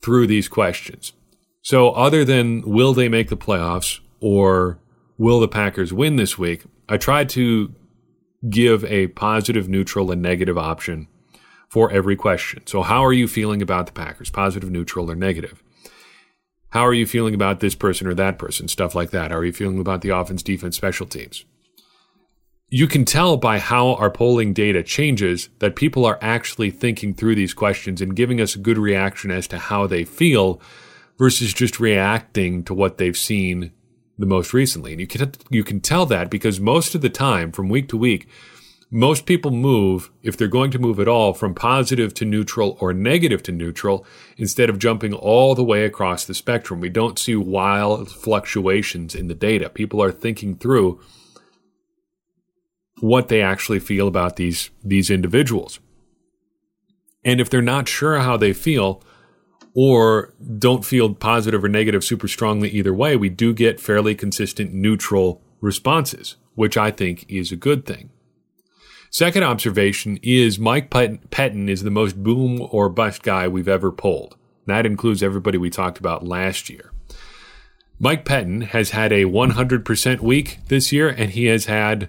through 0.00 0.26
these 0.26 0.48
questions. 0.48 1.12
So, 1.62 1.90
other 1.90 2.24
than 2.24 2.62
will 2.62 2.92
they 2.92 3.08
make 3.08 3.28
the 3.28 3.36
playoffs 3.36 4.00
or 4.20 4.78
will 5.16 5.38
the 5.38 5.48
Packers 5.48 5.92
win 5.92 6.16
this 6.16 6.36
week, 6.36 6.64
I 6.88 6.96
tried 6.96 7.28
to 7.30 7.72
give 8.50 8.84
a 8.84 9.06
positive, 9.08 9.68
neutral, 9.68 10.10
and 10.10 10.20
negative 10.20 10.58
option 10.58 11.06
for 11.68 11.90
every 11.92 12.16
question. 12.16 12.66
So, 12.66 12.82
how 12.82 13.04
are 13.04 13.12
you 13.12 13.28
feeling 13.28 13.62
about 13.62 13.86
the 13.86 13.92
Packers? 13.92 14.28
Positive, 14.28 14.70
neutral, 14.70 15.10
or 15.10 15.14
negative? 15.14 15.62
How 16.70 16.86
are 16.86 16.94
you 16.94 17.06
feeling 17.06 17.34
about 17.34 17.60
this 17.60 17.76
person 17.76 18.06
or 18.06 18.14
that 18.14 18.38
person? 18.38 18.66
Stuff 18.66 18.94
like 18.94 19.10
that. 19.10 19.30
How 19.30 19.36
are 19.36 19.44
you 19.44 19.52
feeling 19.52 19.78
about 19.78 20.00
the 20.00 20.08
offense, 20.08 20.42
defense, 20.42 20.76
special 20.76 21.06
teams? 21.06 21.44
You 22.70 22.86
can 22.88 23.04
tell 23.04 23.36
by 23.36 23.58
how 23.58 23.94
our 23.96 24.10
polling 24.10 24.54
data 24.54 24.82
changes 24.82 25.50
that 25.58 25.76
people 25.76 26.06
are 26.06 26.18
actually 26.22 26.70
thinking 26.70 27.12
through 27.12 27.34
these 27.34 27.52
questions 27.52 28.00
and 28.00 28.16
giving 28.16 28.40
us 28.40 28.56
a 28.56 28.58
good 28.58 28.78
reaction 28.78 29.30
as 29.30 29.46
to 29.48 29.58
how 29.58 29.86
they 29.86 30.04
feel 30.04 30.60
versus 31.22 31.54
just 31.54 31.78
reacting 31.78 32.64
to 32.64 32.74
what 32.74 32.98
they've 32.98 33.16
seen 33.16 33.70
the 34.18 34.26
most 34.26 34.52
recently. 34.52 34.90
And 34.90 35.00
you 35.00 35.06
can, 35.06 35.30
you 35.50 35.62
can 35.62 35.78
tell 35.78 36.04
that 36.06 36.28
because 36.28 36.58
most 36.58 36.96
of 36.96 37.00
the 37.00 37.08
time, 37.08 37.52
from 37.52 37.68
week 37.68 37.88
to 37.90 37.96
week, 37.96 38.28
most 38.90 39.24
people 39.24 39.52
move, 39.52 40.10
if 40.24 40.36
they're 40.36 40.48
going 40.48 40.72
to 40.72 40.80
move 40.80 40.98
at 40.98 41.06
all, 41.06 41.32
from 41.32 41.54
positive 41.54 42.12
to 42.14 42.24
neutral 42.24 42.76
or 42.80 42.92
negative 42.92 43.40
to 43.44 43.52
neutral 43.52 44.04
instead 44.36 44.68
of 44.68 44.80
jumping 44.80 45.14
all 45.14 45.54
the 45.54 45.62
way 45.62 45.84
across 45.84 46.24
the 46.24 46.34
spectrum. 46.34 46.80
We 46.80 46.88
don't 46.88 47.20
see 47.20 47.36
wild 47.36 48.10
fluctuations 48.10 49.14
in 49.14 49.28
the 49.28 49.34
data. 49.36 49.70
People 49.70 50.02
are 50.02 50.10
thinking 50.10 50.56
through 50.56 51.00
what 52.98 53.28
they 53.28 53.40
actually 53.42 53.78
feel 53.78 54.08
about 54.08 54.34
these, 54.34 54.70
these 54.82 55.08
individuals. 55.08 55.78
And 57.24 57.40
if 57.40 57.48
they're 57.48 57.62
not 57.62 57.86
sure 57.86 58.18
how 58.18 58.36
they 58.36 58.52
feel, 58.52 59.04
or 59.74 60.34
don't 60.58 60.84
feel 60.84 61.14
positive 61.14 61.64
or 61.64 61.68
negative 61.68 62.04
super 62.04 62.28
strongly 62.28 62.68
either 62.70 62.92
way, 62.92 63.16
we 63.16 63.28
do 63.28 63.54
get 63.54 63.80
fairly 63.80 64.14
consistent 64.14 64.72
neutral 64.72 65.40
responses, 65.60 66.36
which 66.54 66.76
I 66.76 66.90
think 66.90 67.24
is 67.28 67.52
a 67.52 67.56
good 67.56 67.86
thing. 67.86 68.10
Second 69.10 69.42
observation 69.42 70.18
is 70.22 70.58
Mike 70.58 70.90
Pettine 70.90 71.68
is 71.68 71.82
the 71.82 71.90
most 71.90 72.22
boom 72.22 72.66
or 72.70 72.88
bust 72.88 73.22
guy 73.22 73.46
we've 73.46 73.68
ever 73.68 73.92
polled. 73.92 74.36
That 74.66 74.86
includes 74.86 75.22
everybody 75.22 75.58
we 75.58 75.70
talked 75.70 75.98
about 75.98 76.26
last 76.26 76.70
year. 76.70 76.92
Mike 77.98 78.24
Pettine 78.24 78.62
has 78.68 78.90
had 78.90 79.12
a 79.12 79.24
100% 79.24 80.20
week 80.20 80.58
this 80.68 80.92
year, 80.92 81.08
and 81.08 81.30
he 81.30 81.44
has 81.46 81.66
had 81.66 82.08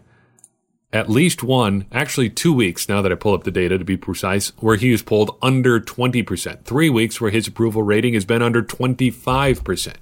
at 0.94 1.10
least 1.10 1.42
one, 1.42 1.88
actually 1.92 2.30
two 2.30 2.54
weeks 2.54 2.88
now 2.88 3.02
that 3.02 3.12
I 3.12 3.16
pull 3.16 3.34
up 3.34 3.44
the 3.44 3.52
data 3.52 3.80
to 3.80 3.84
be 3.84 3.98
precise, 3.98 4.50
where 4.60 4.76
he 4.76 4.92
has 4.92 5.02
pulled 5.02 5.36
under 5.42 5.80
20%. 5.80 6.64
Three 6.64 6.90
weeks 6.90 7.20
where 7.20 7.32
his 7.32 7.48
approval 7.48 7.82
rating 7.82 8.14
has 8.14 8.26
been 8.26 8.44
under 8.44 8.62
25%. 8.62 9.96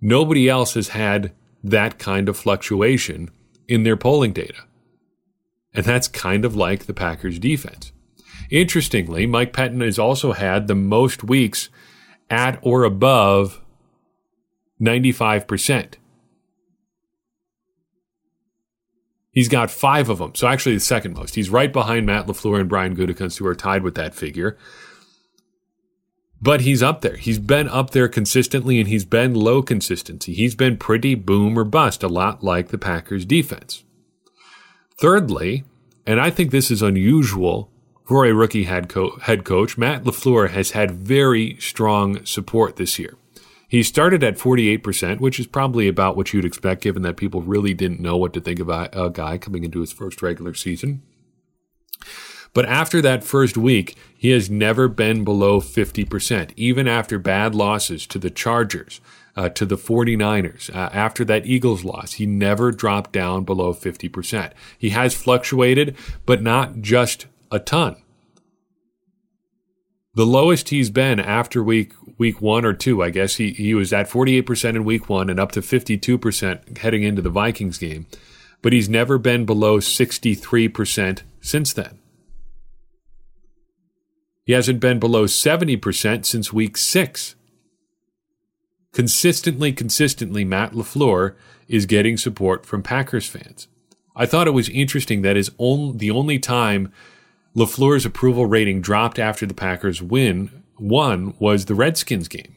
Nobody 0.00 0.48
else 0.48 0.74
has 0.74 0.88
had 0.88 1.32
that 1.62 2.00
kind 2.00 2.28
of 2.28 2.36
fluctuation 2.36 3.30
in 3.68 3.84
their 3.84 3.96
polling 3.96 4.32
data. 4.32 4.64
And 5.72 5.86
that's 5.86 6.08
kind 6.08 6.44
of 6.44 6.56
like 6.56 6.86
the 6.86 6.94
Packers 6.94 7.38
defense. 7.38 7.92
Interestingly, 8.50 9.24
Mike 9.26 9.52
Pettine 9.52 9.84
has 9.84 10.00
also 10.00 10.32
had 10.32 10.66
the 10.66 10.74
most 10.74 11.22
weeks 11.22 11.68
at 12.28 12.58
or 12.60 12.82
above 12.82 13.60
95%. 14.80 15.94
He's 19.32 19.48
got 19.48 19.70
five 19.70 20.08
of 20.08 20.18
them. 20.18 20.34
So 20.34 20.46
actually 20.46 20.74
the 20.74 20.80
second 20.80 21.14
most. 21.14 21.34
He's 21.34 21.50
right 21.50 21.72
behind 21.72 22.06
Matt 22.06 22.26
LaFleur 22.26 22.60
and 22.60 22.68
Brian 22.68 22.94
Gutekunst, 22.94 23.38
who 23.38 23.46
are 23.46 23.54
tied 23.54 23.82
with 23.82 23.94
that 23.94 24.14
figure. 24.14 24.58
But 26.40 26.60
he's 26.62 26.82
up 26.82 27.00
there. 27.00 27.16
He's 27.16 27.38
been 27.38 27.68
up 27.68 27.90
there 27.90 28.08
consistently 28.08 28.78
and 28.78 28.88
he's 28.88 29.04
been 29.04 29.32
low 29.32 29.62
consistency. 29.62 30.34
He's 30.34 30.54
been 30.54 30.76
pretty 30.76 31.14
boom 31.14 31.58
or 31.58 31.64
bust, 31.64 32.02
a 32.02 32.08
lot 32.08 32.44
like 32.44 32.68
the 32.68 32.78
Packers 32.78 33.24
defense. 33.24 33.84
Thirdly, 34.98 35.64
and 36.06 36.20
I 36.20 36.30
think 36.30 36.50
this 36.50 36.70
is 36.70 36.82
unusual 36.82 37.70
for 38.04 38.26
a 38.26 38.34
rookie 38.34 38.64
head, 38.64 38.88
co- 38.88 39.16
head 39.22 39.44
coach, 39.44 39.78
Matt 39.78 40.04
LaFleur 40.04 40.50
has 40.50 40.72
had 40.72 40.90
very 40.90 41.56
strong 41.60 42.24
support 42.26 42.76
this 42.76 42.98
year. 42.98 43.16
He 43.72 43.82
started 43.82 44.22
at 44.22 44.36
48%, 44.36 45.18
which 45.18 45.40
is 45.40 45.46
probably 45.46 45.88
about 45.88 46.14
what 46.14 46.34
you'd 46.34 46.44
expect 46.44 46.82
given 46.82 47.00
that 47.04 47.16
people 47.16 47.40
really 47.40 47.72
didn't 47.72 48.00
know 48.00 48.18
what 48.18 48.34
to 48.34 48.40
think 48.42 48.60
about 48.60 48.90
a 48.92 49.08
guy 49.08 49.38
coming 49.38 49.64
into 49.64 49.80
his 49.80 49.90
first 49.90 50.20
regular 50.20 50.52
season. 50.52 51.00
But 52.52 52.66
after 52.66 53.00
that 53.00 53.24
first 53.24 53.56
week, 53.56 53.96
he 54.14 54.28
has 54.28 54.50
never 54.50 54.88
been 54.88 55.24
below 55.24 55.58
50%, 55.58 56.50
even 56.54 56.86
after 56.86 57.18
bad 57.18 57.54
losses 57.54 58.06
to 58.08 58.18
the 58.18 58.28
Chargers, 58.28 59.00
uh, 59.36 59.48
to 59.48 59.64
the 59.64 59.78
49ers. 59.78 60.68
Uh, 60.68 60.90
after 60.92 61.24
that 61.24 61.46
Eagles 61.46 61.82
loss, 61.82 62.12
he 62.12 62.26
never 62.26 62.72
dropped 62.72 63.10
down 63.10 63.44
below 63.44 63.72
50%. 63.72 64.52
He 64.78 64.90
has 64.90 65.14
fluctuated, 65.14 65.96
but 66.26 66.42
not 66.42 66.82
just 66.82 67.24
a 67.50 67.58
ton. 67.58 68.01
The 70.14 70.26
lowest 70.26 70.68
he's 70.68 70.90
been 70.90 71.18
after 71.18 71.62
week 71.62 71.94
week 72.18 72.42
one 72.42 72.66
or 72.66 72.74
two, 72.74 73.02
I 73.02 73.08
guess 73.08 73.36
he 73.36 73.52
he 73.52 73.74
was 73.74 73.92
at 73.92 74.10
48% 74.10 74.76
in 74.76 74.84
week 74.84 75.08
one 75.08 75.30
and 75.30 75.40
up 75.40 75.52
to 75.52 75.60
52% 75.60 76.78
heading 76.78 77.02
into 77.02 77.22
the 77.22 77.30
Vikings 77.30 77.78
game, 77.78 78.06
but 78.60 78.74
he's 78.74 78.90
never 78.90 79.16
been 79.16 79.46
below 79.46 79.78
63% 79.78 81.22
since 81.40 81.72
then. 81.72 81.98
He 84.44 84.52
hasn't 84.52 84.80
been 84.80 84.98
below 84.98 85.24
70% 85.24 86.26
since 86.26 86.52
week 86.52 86.76
six. 86.76 87.34
Consistently, 88.92 89.72
consistently, 89.72 90.44
Matt 90.44 90.72
LaFleur 90.72 91.34
is 91.68 91.86
getting 91.86 92.18
support 92.18 92.66
from 92.66 92.82
Packers 92.82 93.26
fans. 93.26 93.68
I 94.14 94.26
thought 94.26 94.48
it 94.48 94.50
was 94.50 94.68
interesting 94.68 95.22
that 95.22 95.38
is 95.38 95.52
on, 95.56 95.96
the 95.96 96.10
only 96.10 96.38
time 96.38 96.92
LaFleur's 97.54 98.06
approval 98.06 98.46
rating 98.46 98.80
dropped 98.80 99.18
after 99.18 99.44
the 99.44 99.54
Packers 99.54 100.00
win 100.00 100.62
one 100.78 101.34
was 101.38 101.66
the 101.66 101.74
Redskins 101.74 102.26
game. 102.26 102.56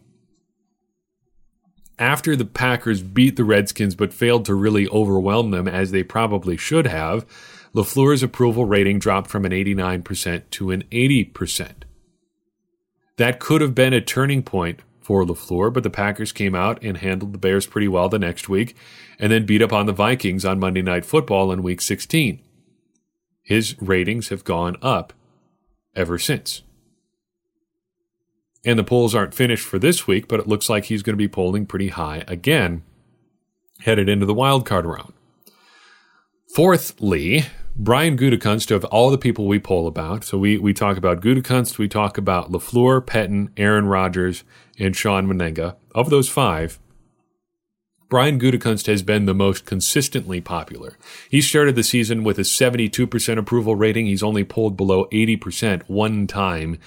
After 1.99 2.35
the 2.35 2.45
Packers 2.45 3.01
beat 3.01 3.35
the 3.35 3.43
Redskins 3.43 3.93
but 3.93 4.13
failed 4.13 4.45
to 4.45 4.55
really 4.55 4.87
overwhelm 4.87 5.51
them 5.51 5.67
as 5.67 5.91
they 5.91 6.03
probably 6.03 6.55
should 6.55 6.87
have, 6.87 7.25
LaFleur's 7.73 8.23
approval 8.23 8.65
rating 8.65 8.99
dropped 8.99 9.29
from 9.29 9.45
an 9.45 9.51
89% 9.51 10.43
to 10.51 10.71
an 10.71 10.83
80%. 10.91 11.83
That 13.17 13.39
could 13.39 13.61
have 13.61 13.75
been 13.75 13.93
a 13.93 14.01
turning 14.01 14.43
point 14.43 14.79
for 15.01 15.23
LaFleur, 15.23 15.73
but 15.73 15.83
the 15.83 15.89
Packers 15.89 16.31
came 16.31 16.55
out 16.55 16.81
and 16.81 16.97
handled 16.97 17.33
the 17.33 17.37
Bears 17.37 17.67
pretty 17.67 17.87
well 17.87 18.07
the 18.07 18.17
next 18.17 18.47
week 18.47 18.75
and 19.19 19.31
then 19.31 19.45
beat 19.45 19.61
up 19.61 19.73
on 19.73 19.85
the 19.85 19.93
Vikings 19.93 20.45
on 20.45 20.59
Monday 20.59 20.81
Night 20.81 21.05
Football 21.05 21.51
in 21.51 21.63
week 21.63 21.81
16 21.81 22.41
his 23.45 23.79
ratings 23.81 24.29
have 24.29 24.43
gone 24.43 24.75
up 24.81 25.13
ever 25.95 26.19
since. 26.19 26.63
And 28.65 28.77
the 28.77 28.83
polls 28.83 29.13
aren't 29.13 29.35
finished 29.35 29.65
for 29.65 29.77
this 29.79 30.07
week, 30.07 30.27
but 30.27 30.39
it 30.39 30.47
looks 30.47 30.69
like 30.69 30.85
he's 30.85 31.03
going 31.03 31.13
to 31.13 31.17
be 31.17 31.27
polling 31.27 31.67
pretty 31.67 31.89
high 31.89 32.23
again 32.27 32.83
headed 33.81 34.09
into 34.09 34.25
the 34.25 34.33
wild 34.33 34.65
card 34.65 34.85
round. 34.85 35.13
Fourthly, 36.55 37.45
Brian 37.75 38.17
Gutekunst 38.17 38.71
of 38.71 38.85
all 38.85 39.09
the 39.09 39.17
people 39.17 39.45
we 39.45 39.59
poll 39.59 39.85
about. 39.85 40.23
So 40.23 40.37
we, 40.37 40.57
we 40.57 40.73
talk 40.73 40.97
about 40.97 41.21
Gutekunst, 41.21 41.77
we 41.77 41.87
talk 41.87 42.17
about 42.17 42.51
LaFleur, 42.51 43.05
Pettine, 43.05 43.51
Aaron 43.57 43.85
Rodgers, 43.85 44.43
and 44.79 44.95
Shawn 44.95 45.27
Mennenga. 45.27 45.75
Of 45.93 46.09
those 46.09 46.29
five, 46.29 46.79
Brian 48.07 48.39
Gutekunst 48.39 48.85
has 48.85 49.01
been 49.01 49.25
the 49.25 49.33
most 49.33 49.65
consistently 49.65 50.39
popular. 50.39 50.97
He 51.29 51.41
started 51.41 51.75
the 51.75 51.83
season 51.83 52.23
with 52.23 52.37
a 52.37 52.43
72% 52.43 53.37
approval 53.37 53.75
rating. 53.75 54.05
He's 54.05 54.23
only 54.23 54.43
pulled 54.43 54.77
below 54.77 55.05
80% 55.05 55.83
one 55.87 56.27
time 56.27 56.77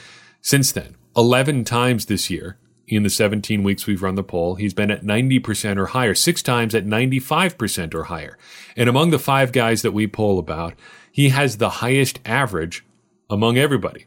since 0.41 0.71
then. 0.71 0.97
11 1.17 1.65
times 1.65 2.07
this 2.07 2.31
year 2.31 2.57
in 2.87 3.03
the 3.03 3.11
17 3.11 3.63
weeks 3.63 3.87
we've 3.87 4.03
run 4.03 4.15
the 4.15 4.23
poll, 4.23 4.55
he's 4.55 4.75
been 4.75 4.91
at 4.91 5.05
90% 5.05 5.77
or 5.77 5.87
higher, 5.87 6.15
six 6.15 6.43
times 6.43 6.75
at 6.75 6.87
95% 6.87 7.95
or 7.95 8.05
higher. 8.05 8.39
And 8.77 8.89
among 8.89 9.11
the 9.11 9.19
five 9.19 9.53
guys 9.53 9.83
that 9.83 9.93
we 9.93 10.07
poll 10.07 10.39
about, 10.39 10.75
he 11.13 11.31
has 11.31 11.59
the 11.59 11.69
highest 11.69 12.21
average 12.25 12.85
among 13.29 13.59
everybody. 13.59 14.07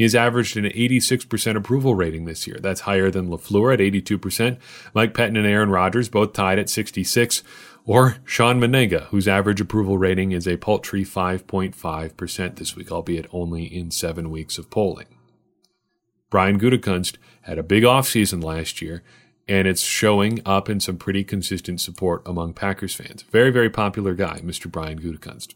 He 0.00 0.04
has 0.04 0.14
averaged 0.14 0.56
an 0.56 0.64
86% 0.64 1.56
approval 1.56 1.94
rating 1.94 2.24
this 2.24 2.46
year. 2.46 2.56
That's 2.58 2.80
higher 2.80 3.10
than 3.10 3.28
LaFleur 3.28 3.74
at 3.74 3.80
82%, 3.80 4.56
Mike 4.94 5.12
Pettine 5.12 5.36
and 5.36 5.46
Aaron 5.46 5.68
Rodgers 5.68 6.08
both 6.08 6.32
tied 6.32 6.58
at 6.58 6.70
66, 6.70 7.42
or 7.84 8.16
Shawn 8.24 8.58
Mennenga, 8.58 9.08
whose 9.08 9.28
average 9.28 9.60
approval 9.60 9.98
rating 9.98 10.32
is 10.32 10.48
a 10.48 10.56
paltry 10.56 11.04
5.5% 11.04 12.56
this 12.56 12.74
week, 12.74 12.90
albeit 12.90 13.26
only 13.30 13.64
in 13.64 13.90
seven 13.90 14.30
weeks 14.30 14.56
of 14.56 14.70
polling. 14.70 15.18
Brian 16.30 16.58
Gutekunst 16.58 17.18
had 17.42 17.58
a 17.58 17.62
big 17.62 17.82
offseason 17.82 18.42
last 18.42 18.80
year, 18.80 19.02
and 19.46 19.68
it's 19.68 19.82
showing 19.82 20.40
up 20.46 20.70
in 20.70 20.80
some 20.80 20.96
pretty 20.96 21.24
consistent 21.24 21.78
support 21.78 22.22
among 22.24 22.54
Packers 22.54 22.94
fans. 22.94 23.20
Very, 23.30 23.50
very 23.50 23.68
popular 23.68 24.14
guy, 24.14 24.40
Mr. 24.42 24.72
Brian 24.72 24.98
Gutekunst. 24.98 25.52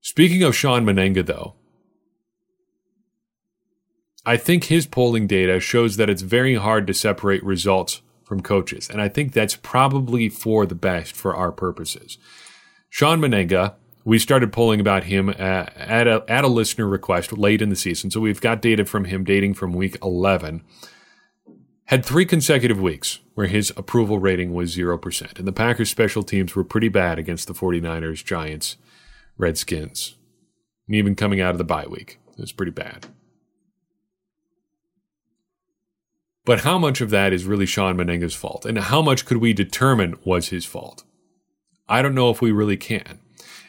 Speaking 0.00 0.42
of 0.42 0.56
Shawn 0.56 0.86
Mennenga, 0.86 1.26
though, 1.26 1.56
I 4.24 4.36
think 4.36 4.64
his 4.64 4.86
polling 4.86 5.26
data 5.26 5.58
shows 5.58 5.96
that 5.96 6.08
it's 6.08 6.22
very 6.22 6.54
hard 6.54 6.86
to 6.86 6.94
separate 6.94 7.42
results 7.42 8.02
from 8.22 8.40
coaches. 8.40 8.88
And 8.88 9.00
I 9.00 9.08
think 9.08 9.32
that's 9.32 9.56
probably 9.56 10.28
for 10.28 10.64
the 10.64 10.76
best 10.76 11.16
for 11.16 11.34
our 11.34 11.50
purposes. 11.50 12.18
Shawn 12.88 13.20
Mennenga, 13.20 13.74
we 14.04 14.18
started 14.18 14.52
polling 14.52 14.80
about 14.80 15.04
him 15.04 15.28
at, 15.28 15.76
at, 15.76 16.06
a, 16.06 16.24
at 16.28 16.44
a 16.44 16.48
listener 16.48 16.86
request 16.86 17.32
late 17.32 17.60
in 17.60 17.68
the 17.68 17.76
season. 17.76 18.10
So 18.10 18.20
we've 18.20 18.40
got 18.40 18.62
data 18.62 18.84
from 18.84 19.06
him 19.06 19.24
dating 19.24 19.54
from 19.54 19.72
week 19.72 19.96
11. 20.02 20.62
Had 21.86 22.04
three 22.04 22.24
consecutive 22.24 22.80
weeks 22.80 23.18
where 23.34 23.48
his 23.48 23.72
approval 23.76 24.18
rating 24.18 24.54
was 24.54 24.76
0%. 24.76 25.38
And 25.38 25.48
the 25.48 25.52
Packers 25.52 25.90
special 25.90 26.22
teams 26.22 26.54
were 26.54 26.64
pretty 26.64 26.88
bad 26.88 27.18
against 27.18 27.48
the 27.48 27.54
49ers, 27.54 28.24
Giants, 28.24 28.76
Redskins, 29.36 30.16
and 30.86 30.94
even 30.94 31.16
coming 31.16 31.40
out 31.40 31.50
of 31.50 31.58
the 31.58 31.64
bye 31.64 31.86
week. 31.86 32.18
It 32.38 32.40
was 32.40 32.52
pretty 32.52 32.72
bad. 32.72 33.06
But 36.44 36.60
how 36.60 36.78
much 36.78 37.00
of 37.00 37.10
that 37.10 37.32
is 37.32 37.44
really 37.44 37.66
Shawn 37.66 37.96
Mennenga's 37.96 38.34
fault? 38.34 38.66
And 38.66 38.78
how 38.78 39.00
much 39.00 39.24
could 39.24 39.36
we 39.36 39.52
determine 39.52 40.18
was 40.24 40.48
his 40.48 40.64
fault? 40.64 41.04
I 41.88 42.02
don't 42.02 42.14
know 42.14 42.30
if 42.30 42.42
we 42.42 42.50
really 42.50 42.76
can. 42.76 43.20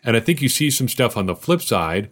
And 0.03 0.18
I 0.18 0.20
think 0.20 0.42
you 0.42 0.50
see 0.50 0.72
some 0.72 0.88
stuff 0.88 1.15
on 1.15 1.27
the 1.27 1.36
flip 1.36 1.62
side 1.62 2.10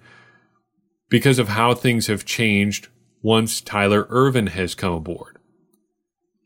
because 1.09 1.39
of 1.39 1.49
how 1.49 1.73
things 1.73 2.07
have 2.07 2.25
changed 2.25 2.87
once 3.21 3.59
Tyler 3.59 4.07
Ervin 4.09 4.47
has 4.47 4.75
come 4.75 4.93
aboard. 4.93 5.37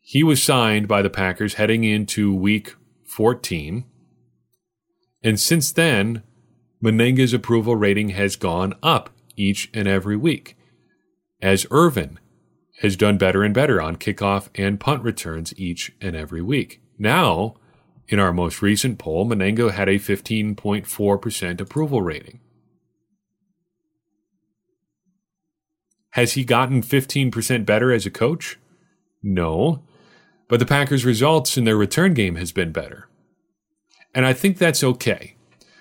He 0.02 0.24
was 0.24 0.42
signed 0.42 0.88
by 0.88 1.02
the 1.02 1.10
Packers 1.10 1.56
heading 1.56 1.84
into 1.84 2.34
week 2.34 2.76
14. 3.06 3.86
And 5.24 5.40
since 5.40 5.72
then, 5.72 6.24
Mennenga's 6.82 7.34
approval 7.34 7.76
rating 7.76 8.10
has 8.10 8.36
gone 8.36 8.76
up 8.84 9.10
each 9.36 9.70
and 9.74 9.88
every 9.88 10.16
week 10.16 10.56
as 11.42 11.66
Ervin 11.72 12.20
has 12.86 12.96
done 12.96 13.18
better 13.18 13.44
and 13.44 13.54
better 13.54 13.82
on 13.82 13.96
kickoff 13.96 14.48
and 14.56 14.80
punt 14.80 15.04
returns 15.04 15.54
each 15.58 15.92
and 16.00 16.16
every 16.16 16.42
week. 16.42 16.82
Now, 17.00 17.56
in 18.08 18.20
our 18.20 18.32
most 18.32 18.62
recent 18.62 19.00
poll, 19.00 19.26
Mennenga 19.26 19.72
had 19.72 19.90
a 19.90 19.98
15.4% 19.98 21.60
approval 21.60 22.02
rating. 22.04 22.40
Has 26.12 26.34
he 26.34 26.46
gotten 26.46 26.82
15% 26.82 27.66
better 27.66 27.92
as 27.92 28.06
a 28.06 28.12
coach? 28.12 28.60
No. 29.24 29.84
But 30.48 30.60
the 30.60 30.66
Packers' 30.66 31.04
results 31.04 31.58
in 31.58 31.66
their 31.66 31.76
return 31.76 32.14
game 32.14 32.36
has 32.36 32.52
been 32.52 32.72
better. 32.72 33.10
And 34.14 34.28
I 34.28 34.34
think 34.34 34.58
that's 34.58 34.84
okay. 34.84 35.36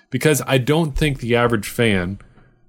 Because 0.09 0.41
I 0.47 0.57
don't 0.57 0.97
think 0.97 1.19
the 1.19 1.35
average 1.35 1.69
fan 1.69 2.19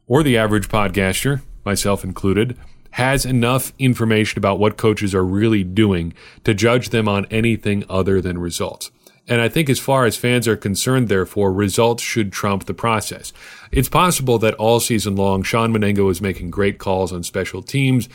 or 0.06 0.22
the 0.22 0.36
average 0.36 0.68
podcaster, 0.68 1.40
myself 1.64 2.04
included, 2.04 2.58
has 2.96 3.26
enough 3.26 3.74
information 3.78 4.38
about 4.38 4.58
what 4.58 4.78
coaches 4.78 5.14
are 5.14 5.22
really 5.22 5.62
doing 5.62 6.14
to 6.44 6.54
judge 6.54 6.88
them 6.88 7.06
on 7.06 7.26
anything 7.26 7.84
other 7.90 8.22
than 8.22 8.38
results. 8.38 8.90
And 9.28 9.38
I 9.42 9.50
think 9.50 9.68
as 9.68 9.78
far 9.78 10.06
as 10.06 10.16
fans 10.16 10.48
are 10.48 10.56
concerned, 10.56 11.10
therefore, 11.10 11.52
results 11.52 12.02
should 12.02 12.32
trump 12.32 12.64
the 12.64 12.72
process. 12.72 13.34
It's 13.70 13.90
possible 13.90 14.38
that 14.38 14.54
all 14.54 14.80
season 14.80 15.14
long, 15.14 15.42
Shawn 15.42 15.74
Mennenga 15.74 16.06
was 16.06 16.22
making 16.22 16.48
great 16.48 16.78
calls 16.78 17.12
on 17.12 17.22
special 17.22 17.62
teams, 17.62 18.08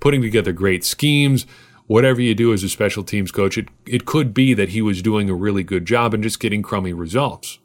putting 0.00 0.20
together 0.20 0.52
great 0.52 0.84
schemes. 0.84 1.46
Whatever 1.86 2.20
you 2.20 2.34
do 2.34 2.52
as 2.52 2.62
a 2.62 2.68
special 2.68 3.04
teams 3.04 3.32
coach, 3.32 3.56
it, 3.56 3.68
it 3.86 4.04
could 4.04 4.34
be 4.34 4.52
that 4.52 4.68
he 4.68 4.82
was 4.82 5.00
doing 5.00 5.30
a 5.30 5.34
really 5.34 5.62
good 5.62 5.86
job 5.86 6.12
and 6.12 6.22
just 6.22 6.40
getting 6.40 6.60
crummy 6.60 6.92
results. 6.92 7.58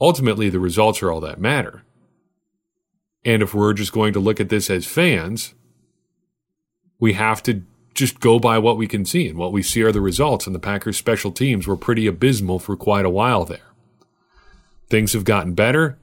Ultimately, 0.00 0.48
the 0.48 0.60
results 0.60 1.02
are 1.02 1.10
all 1.10 1.20
that 1.22 1.40
matter. 1.40 1.82
And 3.24 3.42
if 3.42 3.54
we're 3.54 3.74
just 3.74 3.92
going 3.92 4.12
to 4.14 4.20
look 4.20 4.40
at 4.40 4.48
this 4.48 4.70
as 4.70 4.86
fans, 4.86 5.54
we 6.98 7.14
have 7.14 7.42
to 7.44 7.62
just 7.94 8.20
go 8.20 8.38
by 8.38 8.58
what 8.58 8.76
we 8.76 8.86
can 8.86 9.04
see. 9.04 9.28
And 9.28 9.38
what 9.38 9.52
we 9.52 9.62
see 9.62 9.82
are 9.82 9.92
the 9.92 10.00
results. 10.00 10.46
And 10.46 10.54
the 10.54 10.60
Packers 10.60 10.96
special 10.96 11.32
teams 11.32 11.66
were 11.66 11.76
pretty 11.76 12.06
abysmal 12.06 12.58
for 12.58 12.76
quite 12.76 13.04
a 13.04 13.10
while 13.10 13.44
there. 13.44 13.58
Things 14.88 15.12
have 15.12 15.24
gotten 15.24 15.54
better. 15.54 15.98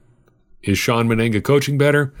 Is 0.62 0.78
Shawn 0.78 1.08
Mennenga 1.08 1.42
coaching 1.42 1.78
better? 1.78 2.12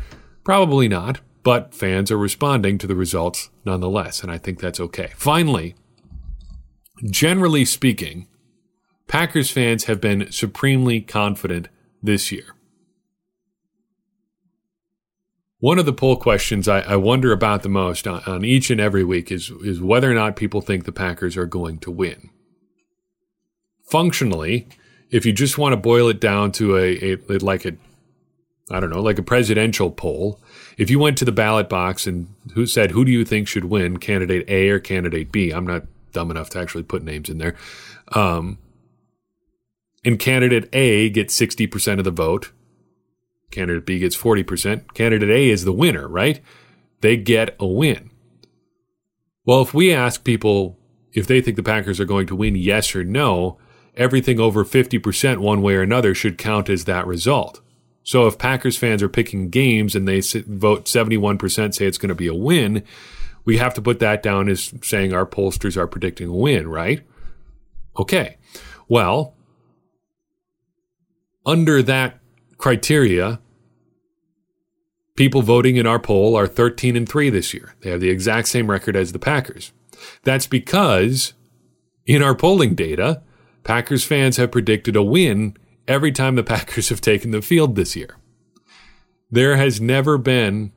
Probably 0.44 0.88
not, 0.88 1.20
but 1.42 1.74
fans 1.74 2.10
are 2.10 2.18
responding 2.18 2.78
to 2.78 2.86
the 2.86 2.96
results 2.96 3.50
nonetheless. 3.64 4.22
And 4.22 4.30
I 4.30 4.38
think 4.38 4.60
that's 4.60 4.80
okay. 4.80 5.12
Finally, 5.16 5.74
generally 7.04 7.64
speaking, 7.64 8.26
Packers 9.06 9.50
fans 9.50 9.84
have 9.84 10.00
been 10.00 10.30
supremely 10.30 11.00
confident 11.00 11.68
this 12.02 12.30
year. 12.30 12.54
One 15.60 15.78
of 15.78 15.86
the 15.86 15.92
poll 15.92 16.16
questions 16.16 16.68
I, 16.68 16.80
I 16.80 16.96
wonder 16.96 17.32
about 17.32 17.62
the 17.62 17.68
most 17.68 18.06
on, 18.06 18.22
on, 18.26 18.44
each 18.44 18.70
and 18.70 18.80
every 18.80 19.02
week 19.02 19.32
is, 19.32 19.50
is 19.64 19.80
whether 19.80 20.10
or 20.10 20.14
not 20.14 20.36
people 20.36 20.60
think 20.60 20.84
the 20.84 20.92
Packers 20.92 21.36
are 21.36 21.46
going 21.46 21.78
to 21.78 21.90
win. 21.90 22.30
Functionally, 23.84 24.68
if 25.10 25.26
you 25.26 25.32
just 25.32 25.58
want 25.58 25.72
to 25.72 25.76
boil 25.76 26.08
it 26.08 26.20
down 26.20 26.52
to 26.52 26.76
a, 26.76 27.14
a 27.14 27.38
like 27.38 27.64
a 27.64 27.72
I 28.70 28.80
don't 28.80 28.90
know, 28.90 29.00
like 29.00 29.18
a 29.18 29.22
presidential 29.22 29.90
poll, 29.90 30.40
if 30.76 30.90
you 30.90 30.98
went 30.98 31.16
to 31.18 31.24
the 31.24 31.32
ballot 31.32 31.70
box 31.70 32.06
and 32.06 32.28
who 32.52 32.66
said 32.66 32.90
who 32.90 33.04
do 33.04 33.10
you 33.10 33.24
think 33.24 33.48
should 33.48 33.64
win, 33.64 33.96
candidate 33.96 34.48
A 34.48 34.68
or 34.68 34.78
candidate 34.78 35.32
B? 35.32 35.50
I'm 35.50 35.66
not 35.66 35.84
dumb 36.12 36.30
enough 36.30 36.50
to 36.50 36.60
actually 36.60 36.84
put 36.84 37.02
names 37.02 37.30
in 37.30 37.38
there. 37.38 37.56
Um, 38.12 38.58
and 40.04 40.18
candidate 40.18 40.68
A 40.72 41.10
gets 41.10 41.38
60% 41.38 41.98
of 41.98 42.04
the 42.04 42.10
vote 42.10 42.52
Candidate 43.50 43.86
B 43.86 43.98
gets 43.98 44.16
40%. 44.16 44.94
Candidate 44.94 45.30
A 45.30 45.50
is 45.50 45.64
the 45.64 45.72
winner, 45.72 46.06
right? 46.06 46.40
They 47.00 47.16
get 47.16 47.56
a 47.58 47.66
win. 47.66 48.10
Well, 49.44 49.62
if 49.62 49.72
we 49.72 49.92
ask 49.92 50.24
people 50.24 50.78
if 51.12 51.26
they 51.26 51.40
think 51.40 51.56
the 51.56 51.62
Packers 51.62 52.00
are 52.00 52.04
going 52.04 52.26
to 52.26 52.36
win, 52.36 52.54
yes 52.54 52.94
or 52.94 53.04
no, 53.04 53.58
everything 53.96 54.38
over 54.38 54.64
50% 54.64 55.38
one 55.38 55.62
way 55.62 55.74
or 55.74 55.82
another 55.82 56.14
should 56.14 56.38
count 56.38 56.68
as 56.68 56.84
that 56.84 57.06
result. 57.06 57.60
So 58.02 58.26
if 58.26 58.38
Packers 58.38 58.78
fans 58.78 59.02
are 59.02 59.08
picking 59.08 59.50
games 59.50 59.94
and 59.94 60.06
they 60.06 60.20
vote 60.20 60.86
71% 60.86 61.74
say 61.74 61.86
it's 61.86 61.98
going 61.98 62.08
to 62.08 62.14
be 62.14 62.26
a 62.26 62.34
win, 62.34 62.82
we 63.44 63.58
have 63.58 63.74
to 63.74 63.82
put 63.82 63.98
that 63.98 64.22
down 64.22 64.48
as 64.48 64.72
saying 64.82 65.12
our 65.12 65.26
pollsters 65.26 65.76
are 65.76 65.86
predicting 65.86 66.28
a 66.28 66.34
win, 66.34 66.68
right? 66.68 67.02
Okay. 67.98 68.36
Well, 68.88 69.34
under 71.44 71.82
that 71.82 72.18
criteria, 72.58 73.40
people 75.16 75.42
voting 75.42 75.76
in 75.76 75.86
our 75.86 75.98
poll 75.98 76.36
are 76.36 76.46
13 76.46 76.96
and 76.96 77.08
3 77.08 77.30
this 77.30 77.54
year. 77.54 77.74
They 77.80 77.90
have 77.90 78.00
the 78.00 78.10
exact 78.10 78.48
same 78.48 78.70
record 78.70 78.96
as 78.96 79.12
the 79.12 79.18
Packers. 79.18 79.72
That's 80.24 80.46
because 80.46 81.32
in 82.06 82.22
our 82.22 82.34
polling 82.34 82.74
data, 82.74 83.22
Packers 83.64 84.04
fans 84.04 84.36
have 84.36 84.52
predicted 84.52 84.96
a 84.96 85.02
win 85.02 85.56
every 85.86 86.12
time 86.12 86.34
the 86.34 86.42
Packers 86.44 86.88
have 86.90 87.00
taken 87.00 87.30
the 87.30 87.42
field 87.42 87.74
this 87.76 87.96
year. 87.96 88.16
There 89.30 89.56
has 89.56 89.80
never 89.80 90.18
been 90.18 90.72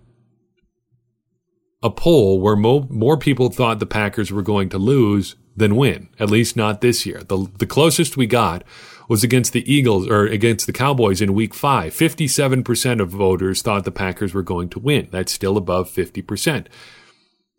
a 1.84 1.90
poll 1.90 2.40
where 2.40 2.56
mo- 2.56 2.88
more 2.90 3.18
people 3.18 3.50
thought 3.50 3.80
the 3.80 3.86
Packers 3.86 4.32
were 4.32 4.42
going 4.42 4.70
to 4.70 4.78
lose 4.78 5.36
than 5.56 5.76
win, 5.76 6.10
at 6.20 6.30
least 6.30 6.56
not 6.56 6.82
this 6.82 7.06
year. 7.06 7.24
The, 7.24 7.50
the 7.58 7.66
closest 7.66 8.18
we 8.18 8.28
got 8.28 8.64
was 9.12 9.26
against 9.26 9.52
the 9.52 9.70
Eagles 9.70 10.08
or 10.08 10.26
against 10.26 10.68
the 10.68 10.72
Cowboys 10.72 11.20
in 11.20 11.34
week 11.34 11.54
five. 11.54 11.94
57% 11.94 13.02
of 13.02 13.10
voters 13.10 13.62
thought 13.62 13.84
the 13.84 13.92
Packers 13.92 14.34
were 14.34 14.42
going 14.42 14.70
to 14.70 14.80
win. 14.80 15.10
That's 15.12 15.34
still 15.34 15.58
above 15.58 15.92
50%. 15.92 16.68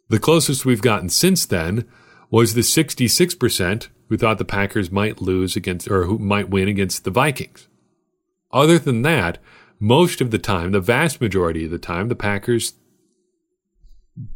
The 0.09 0.19
closest 0.19 0.65
we've 0.65 0.81
gotten 0.81 1.11
since 1.11 1.45
then 1.45 1.87
was 2.31 2.55
the 2.55 2.63
66% 2.63 3.89
who 4.09 4.17
thought 4.17 4.39
the 4.39 4.47
Packers 4.47 4.91
might 4.91 5.21
lose 5.21 5.55
against 5.55 5.91
or 5.91 6.05
who 6.05 6.19
might 6.19 6.49
win 6.49 6.69
against 6.69 7.05
the 7.05 7.11
Vikings. 7.11 7.69
Other 8.51 8.79
than 8.79 9.03
that, 9.03 9.37
most 9.79 10.23
of 10.23 10.31
the 10.31 10.39
time, 10.39 10.73
the 10.73 10.81
vast 10.81 11.21
majority 11.21 11.67
of 11.67 11.71
the 11.71 11.79
time, 11.79 12.09
the 12.09 12.17
Packers 12.17 12.73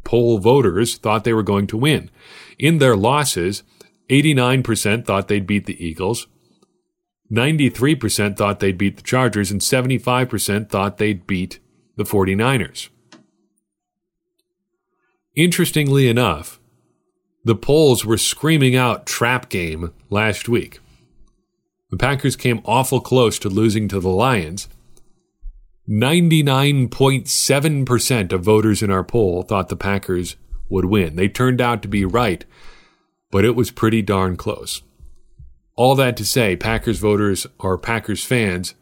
poll 0.05 0.39
voters 0.39 0.99
thought 0.99 1.25
they 1.25 1.33
were 1.33 1.43
going 1.43 1.67
to 1.69 1.79
win. 1.79 2.11
In 2.59 2.77
their 2.77 2.95
losses, 2.95 3.63
89% 4.11 5.07
thought 5.07 5.29
they'd 5.29 5.47
beat 5.47 5.65
the 5.65 5.83
Eagles, 5.83 6.27
93% 7.31 8.37
thought 8.37 8.61
they'd 8.61 8.79
beat 8.79 8.97
the 8.97 9.03
Chargers, 9.03 9.51
and 9.51 9.61
75% 9.61 10.69
thought 10.69 10.99
they'd 10.99 11.27
beat 11.27 11.59
the 11.97 12.05
49ers. 12.05 12.89
Interestingly 15.35 16.09
enough, 16.09 16.61
the 17.45 17.57
polls 17.57 18.05
were 18.05 18.19
screaming 18.19 18.75
out 18.75 19.07
trap 19.07 19.49
game 19.49 19.93
last 20.11 20.49
week. 20.49 20.81
The 21.91 21.97
Packers 21.97 22.37
came 22.37 22.63
awful 22.65 23.01
close 23.01 23.39
to 23.41 23.49
losing 23.49 23.89
to 23.89 24.01
the 24.01 24.09
Lions. 24.09 24.69
99.7% 25.89 28.33
of 28.33 28.43
voters 28.43 28.83
in 28.83 28.91
our 28.91 29.05
poll 29.05 29.43
thought 29.43 29.69
the 29.69 29.77
Packers 29.77 30.35
would 30.69 30.87
win. 30.87 31.15
They 31.15 31.29
turned 31.29 31.61
out 31.61 31.81
to 31.83 31.89
be 31.89 32.05
right, 32.05 32.45
but 33.31 33.45
it 33.45 33.55
was 33.55 33.71
pretty 33.71 34.03
darn 34.03 34.37
close. 34.37 34.83
All 35.77 35.95
that 35.97 36.17
to 36.17 36.25
say, 36.25 36.57
Packers 36.57 36.99
voters 36.99 37.47
or 37.59 37.77
Packers 37.77 38.25
fans 38.25 38.75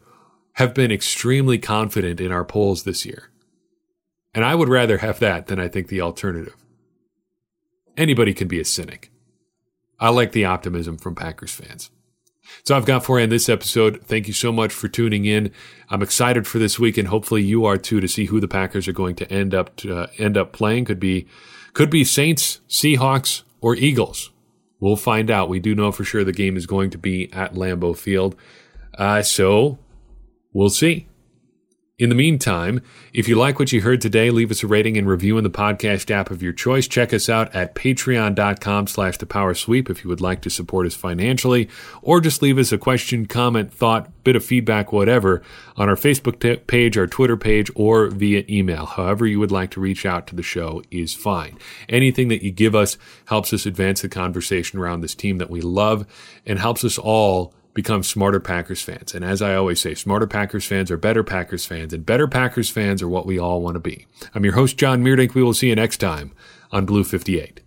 have 0.53 0.73
been 0.73 0.91
extremely 0.91 1.57
confident 1.57 2.21
in 2.21 2.31
our 2.31 2.45
polls 2.45 2.83
this 2.83 3.05
year. 3.05 3.29
And 4.33 4.45
I 4.45 4.55
would 4.55 4.69
rather 4.69 4.99
have 4.99 5.19
that 5.19 5.47
than 5.47 5.59
I 5.59 5.67
think 5.67 5.87
the 5.87 6.01
alternative. 6.01 6.55
Anybody 7.97 8.33
can 8.33 8.47
be 8.47 8.59
a 8.59 8.65
cynic. 8.65 9.11
I 9.99 10.09
like 10.09 10.31
the 10.31 10.45
optimism 10.45 10.97
from 10.97 11.15
Packers 11.15 11.53
fans. 11.53 11.89
So 12.63 12.75
I've 12.75 12.85
got 12.85 13.03
for 13.03 13.17
you 13.17 13.23
in 13.23 13.29
this 13.29 13.49
episode. 13.49 14.01
Thank 14.03 14.27
you 14.27 14.33
so 14.33 14.51
much 14.51 14.71
for 14.71 14.87
tuning 14.87 15.25
in. 15.25 15.51
I'm 15.89 16.01
excited 16.01 16.47
for 16.47 16.59
this 16.59 16.79
week, 16.79 16.97
and 16.97 17.07
hopefully 17.07 17.41
you 17.43 17.65
are 17.65 17.77
too, 17.77 17.99
to 17.99 18.07
see 18.07 18.25
who 18.25 18.39
the 18.39 18.47
Packers 18.47 18.87
are 18.87 18.93
going 18.93 19.15
to 19.15 19.31
end 19.31 19.53
up 19.53 19.75
to, 19.77 19.97
uh, 19.97 20.07
end 20.17 20.37
up 20.37 20.53
playing. 20.53 20.85
Could 20.85 20.99
be 20.99 21.27
could 21.73 21.89
be 21.89 22.03
Saints, 22.03 22.61
Seahawks, 22.69 23.43
or 23.61 23.75
Eagles. 23.75 24.31
We'll 24.79 24.95
find 24.95 25.31
out. 25.31 25.49
We 25.49 25.59
do 25.59 25.73
know 25.73 25.91
for 25.91 26.03
sure 26.03 26.23
the 26.23 26.31
game 26.31 26.57
is 26.57 26.65
going 26.65 26.89
to 26.91 26.97
be 26.97 27.31
at 27.33 27.53
Lambeau 27.53 27.97
Field. 27.97 28.35
Uh, 28.97 29.21
so 29.21 29.79
we'll 30.53 30.69
see. 30.69 31.07
In 31.97 32.09
the 32.09 32.15
meantime, 32.15 32.81
if 33.13 33.29
you 33.29 33.35
like 33.37 33.57
what 33.57 33.71
you 33.71 33.79
heard 33.79 34.01
today, 34.01 34.29
leave 34.29 34.51
us 34.51 34.63
a 34.63 34.67
rating 34.67 34.97
and 34.97 35.07
review 35.07 35.37
in 35.37 35.45
the 35.45 35.49
podcast 35.49 36.11
app 36.11 36.29
of 36.29 36.43
your 36.43 36.51
choice. 36.51 36.89
Check 36.89 37.13
us 37.13 37.29
out 37.29 37.55
at 37.55 37.73
patreon.com 37.73 38.87
slash 38.87 39.17
the 39.17 39.25
if 39.89 40.03
you 40.03 40.09
would 40.09 40.19
like 40.19 40.41
to 40.41 40.49
support 40.49 40.85
us 40.85 40.93
financially, 40.93 41.69
or 42.01 42.19
just 42.19 42.41
leave 42.41 42.57
us 42.57 42.73
a 42.73 42.77
question, 42.77 43.25
comment, 43.27 43.71
thought, 43.71 44.11
bit 44.25 44.35
of 44.35 44.43
feedback, 44.43 44.91
whatever, 44.91 45.41
on 45.77 45.87
our 45.87 45.95
Facebook 45.95 46.41
t- 46.41 46.57
page, 46.57 46.97
our 46.97 47.07
Twitter 47.07 47.37
page, 47.37 47.71
or 47.75 48.07
via 48.09 48.43
email. 48.49 48.85
However 48.85 49.25
you 49.25 49.39
would 49.39 49.53
like 49.53 49.71
to 49.71 49.79
reach 49.79 50.05
out 50.05 50.27
to 50.27 50.35
the 50.35 50.43
show 50.43 50.83
is 50.91 51.13
fine. 51.13 51.57
Anything 51.87 52.27
that 52.27 52.43
you 52.43 52.51
give 52.51 52.75
us 52.75 52.97
helps 53.27 53.53
us 53.53 53.65
advance 53.65 54.01
the 54.01 54.09
conversation 54.09 54.79
around 54.79 54.99
this 54.99 55.15
team 55.15 55.37
that 55.37 55.49
we 55.49 55.61
love 55.61 56.05
and 56.45 56.59
helps 56.59 56.83
us 56.83 56.97
all 56.97 57.53
become 57.75 58.01
smarter 58.01 58.39
Packers 58.39 58.81
fans. 58.81 59.13
And 59.13 59.23
as 59.23 59.43
I 59.43 59.53
always 59.53 59.79
say, 59.79 59.93
smarter 59.93 60.25
Packers 60.25 60.65
fans 60.65 60.89
are 60.89 60.97
better 60.97 61.23
Packers 61.23 61.65
fans, 61.65 61.93
and 61.93 62.03
better 62.03 62.27
Packers 62.27 62.71
fans 62.71 63.03
are 63.03 63.09
what 63.09 63.27
we 63.27 63.37
all 63.37 63.61
want 63.61 63.75
to 63.75 63.79
be. 63.79 64.07
I'm 64.33 64.43
your 64.43 64.55
host, 64.55 64.77
John 64.77 65.03
Meerdink. 65.03 65.35
We 65.35 65.43
will 65.43 65.53
see 65.53 65.67
you 65.67 65.75
next 65.75 65.97
time 65.97 66.31
on 66.71 66.87
Blue 66.87 67.03
58. 67.03 67.61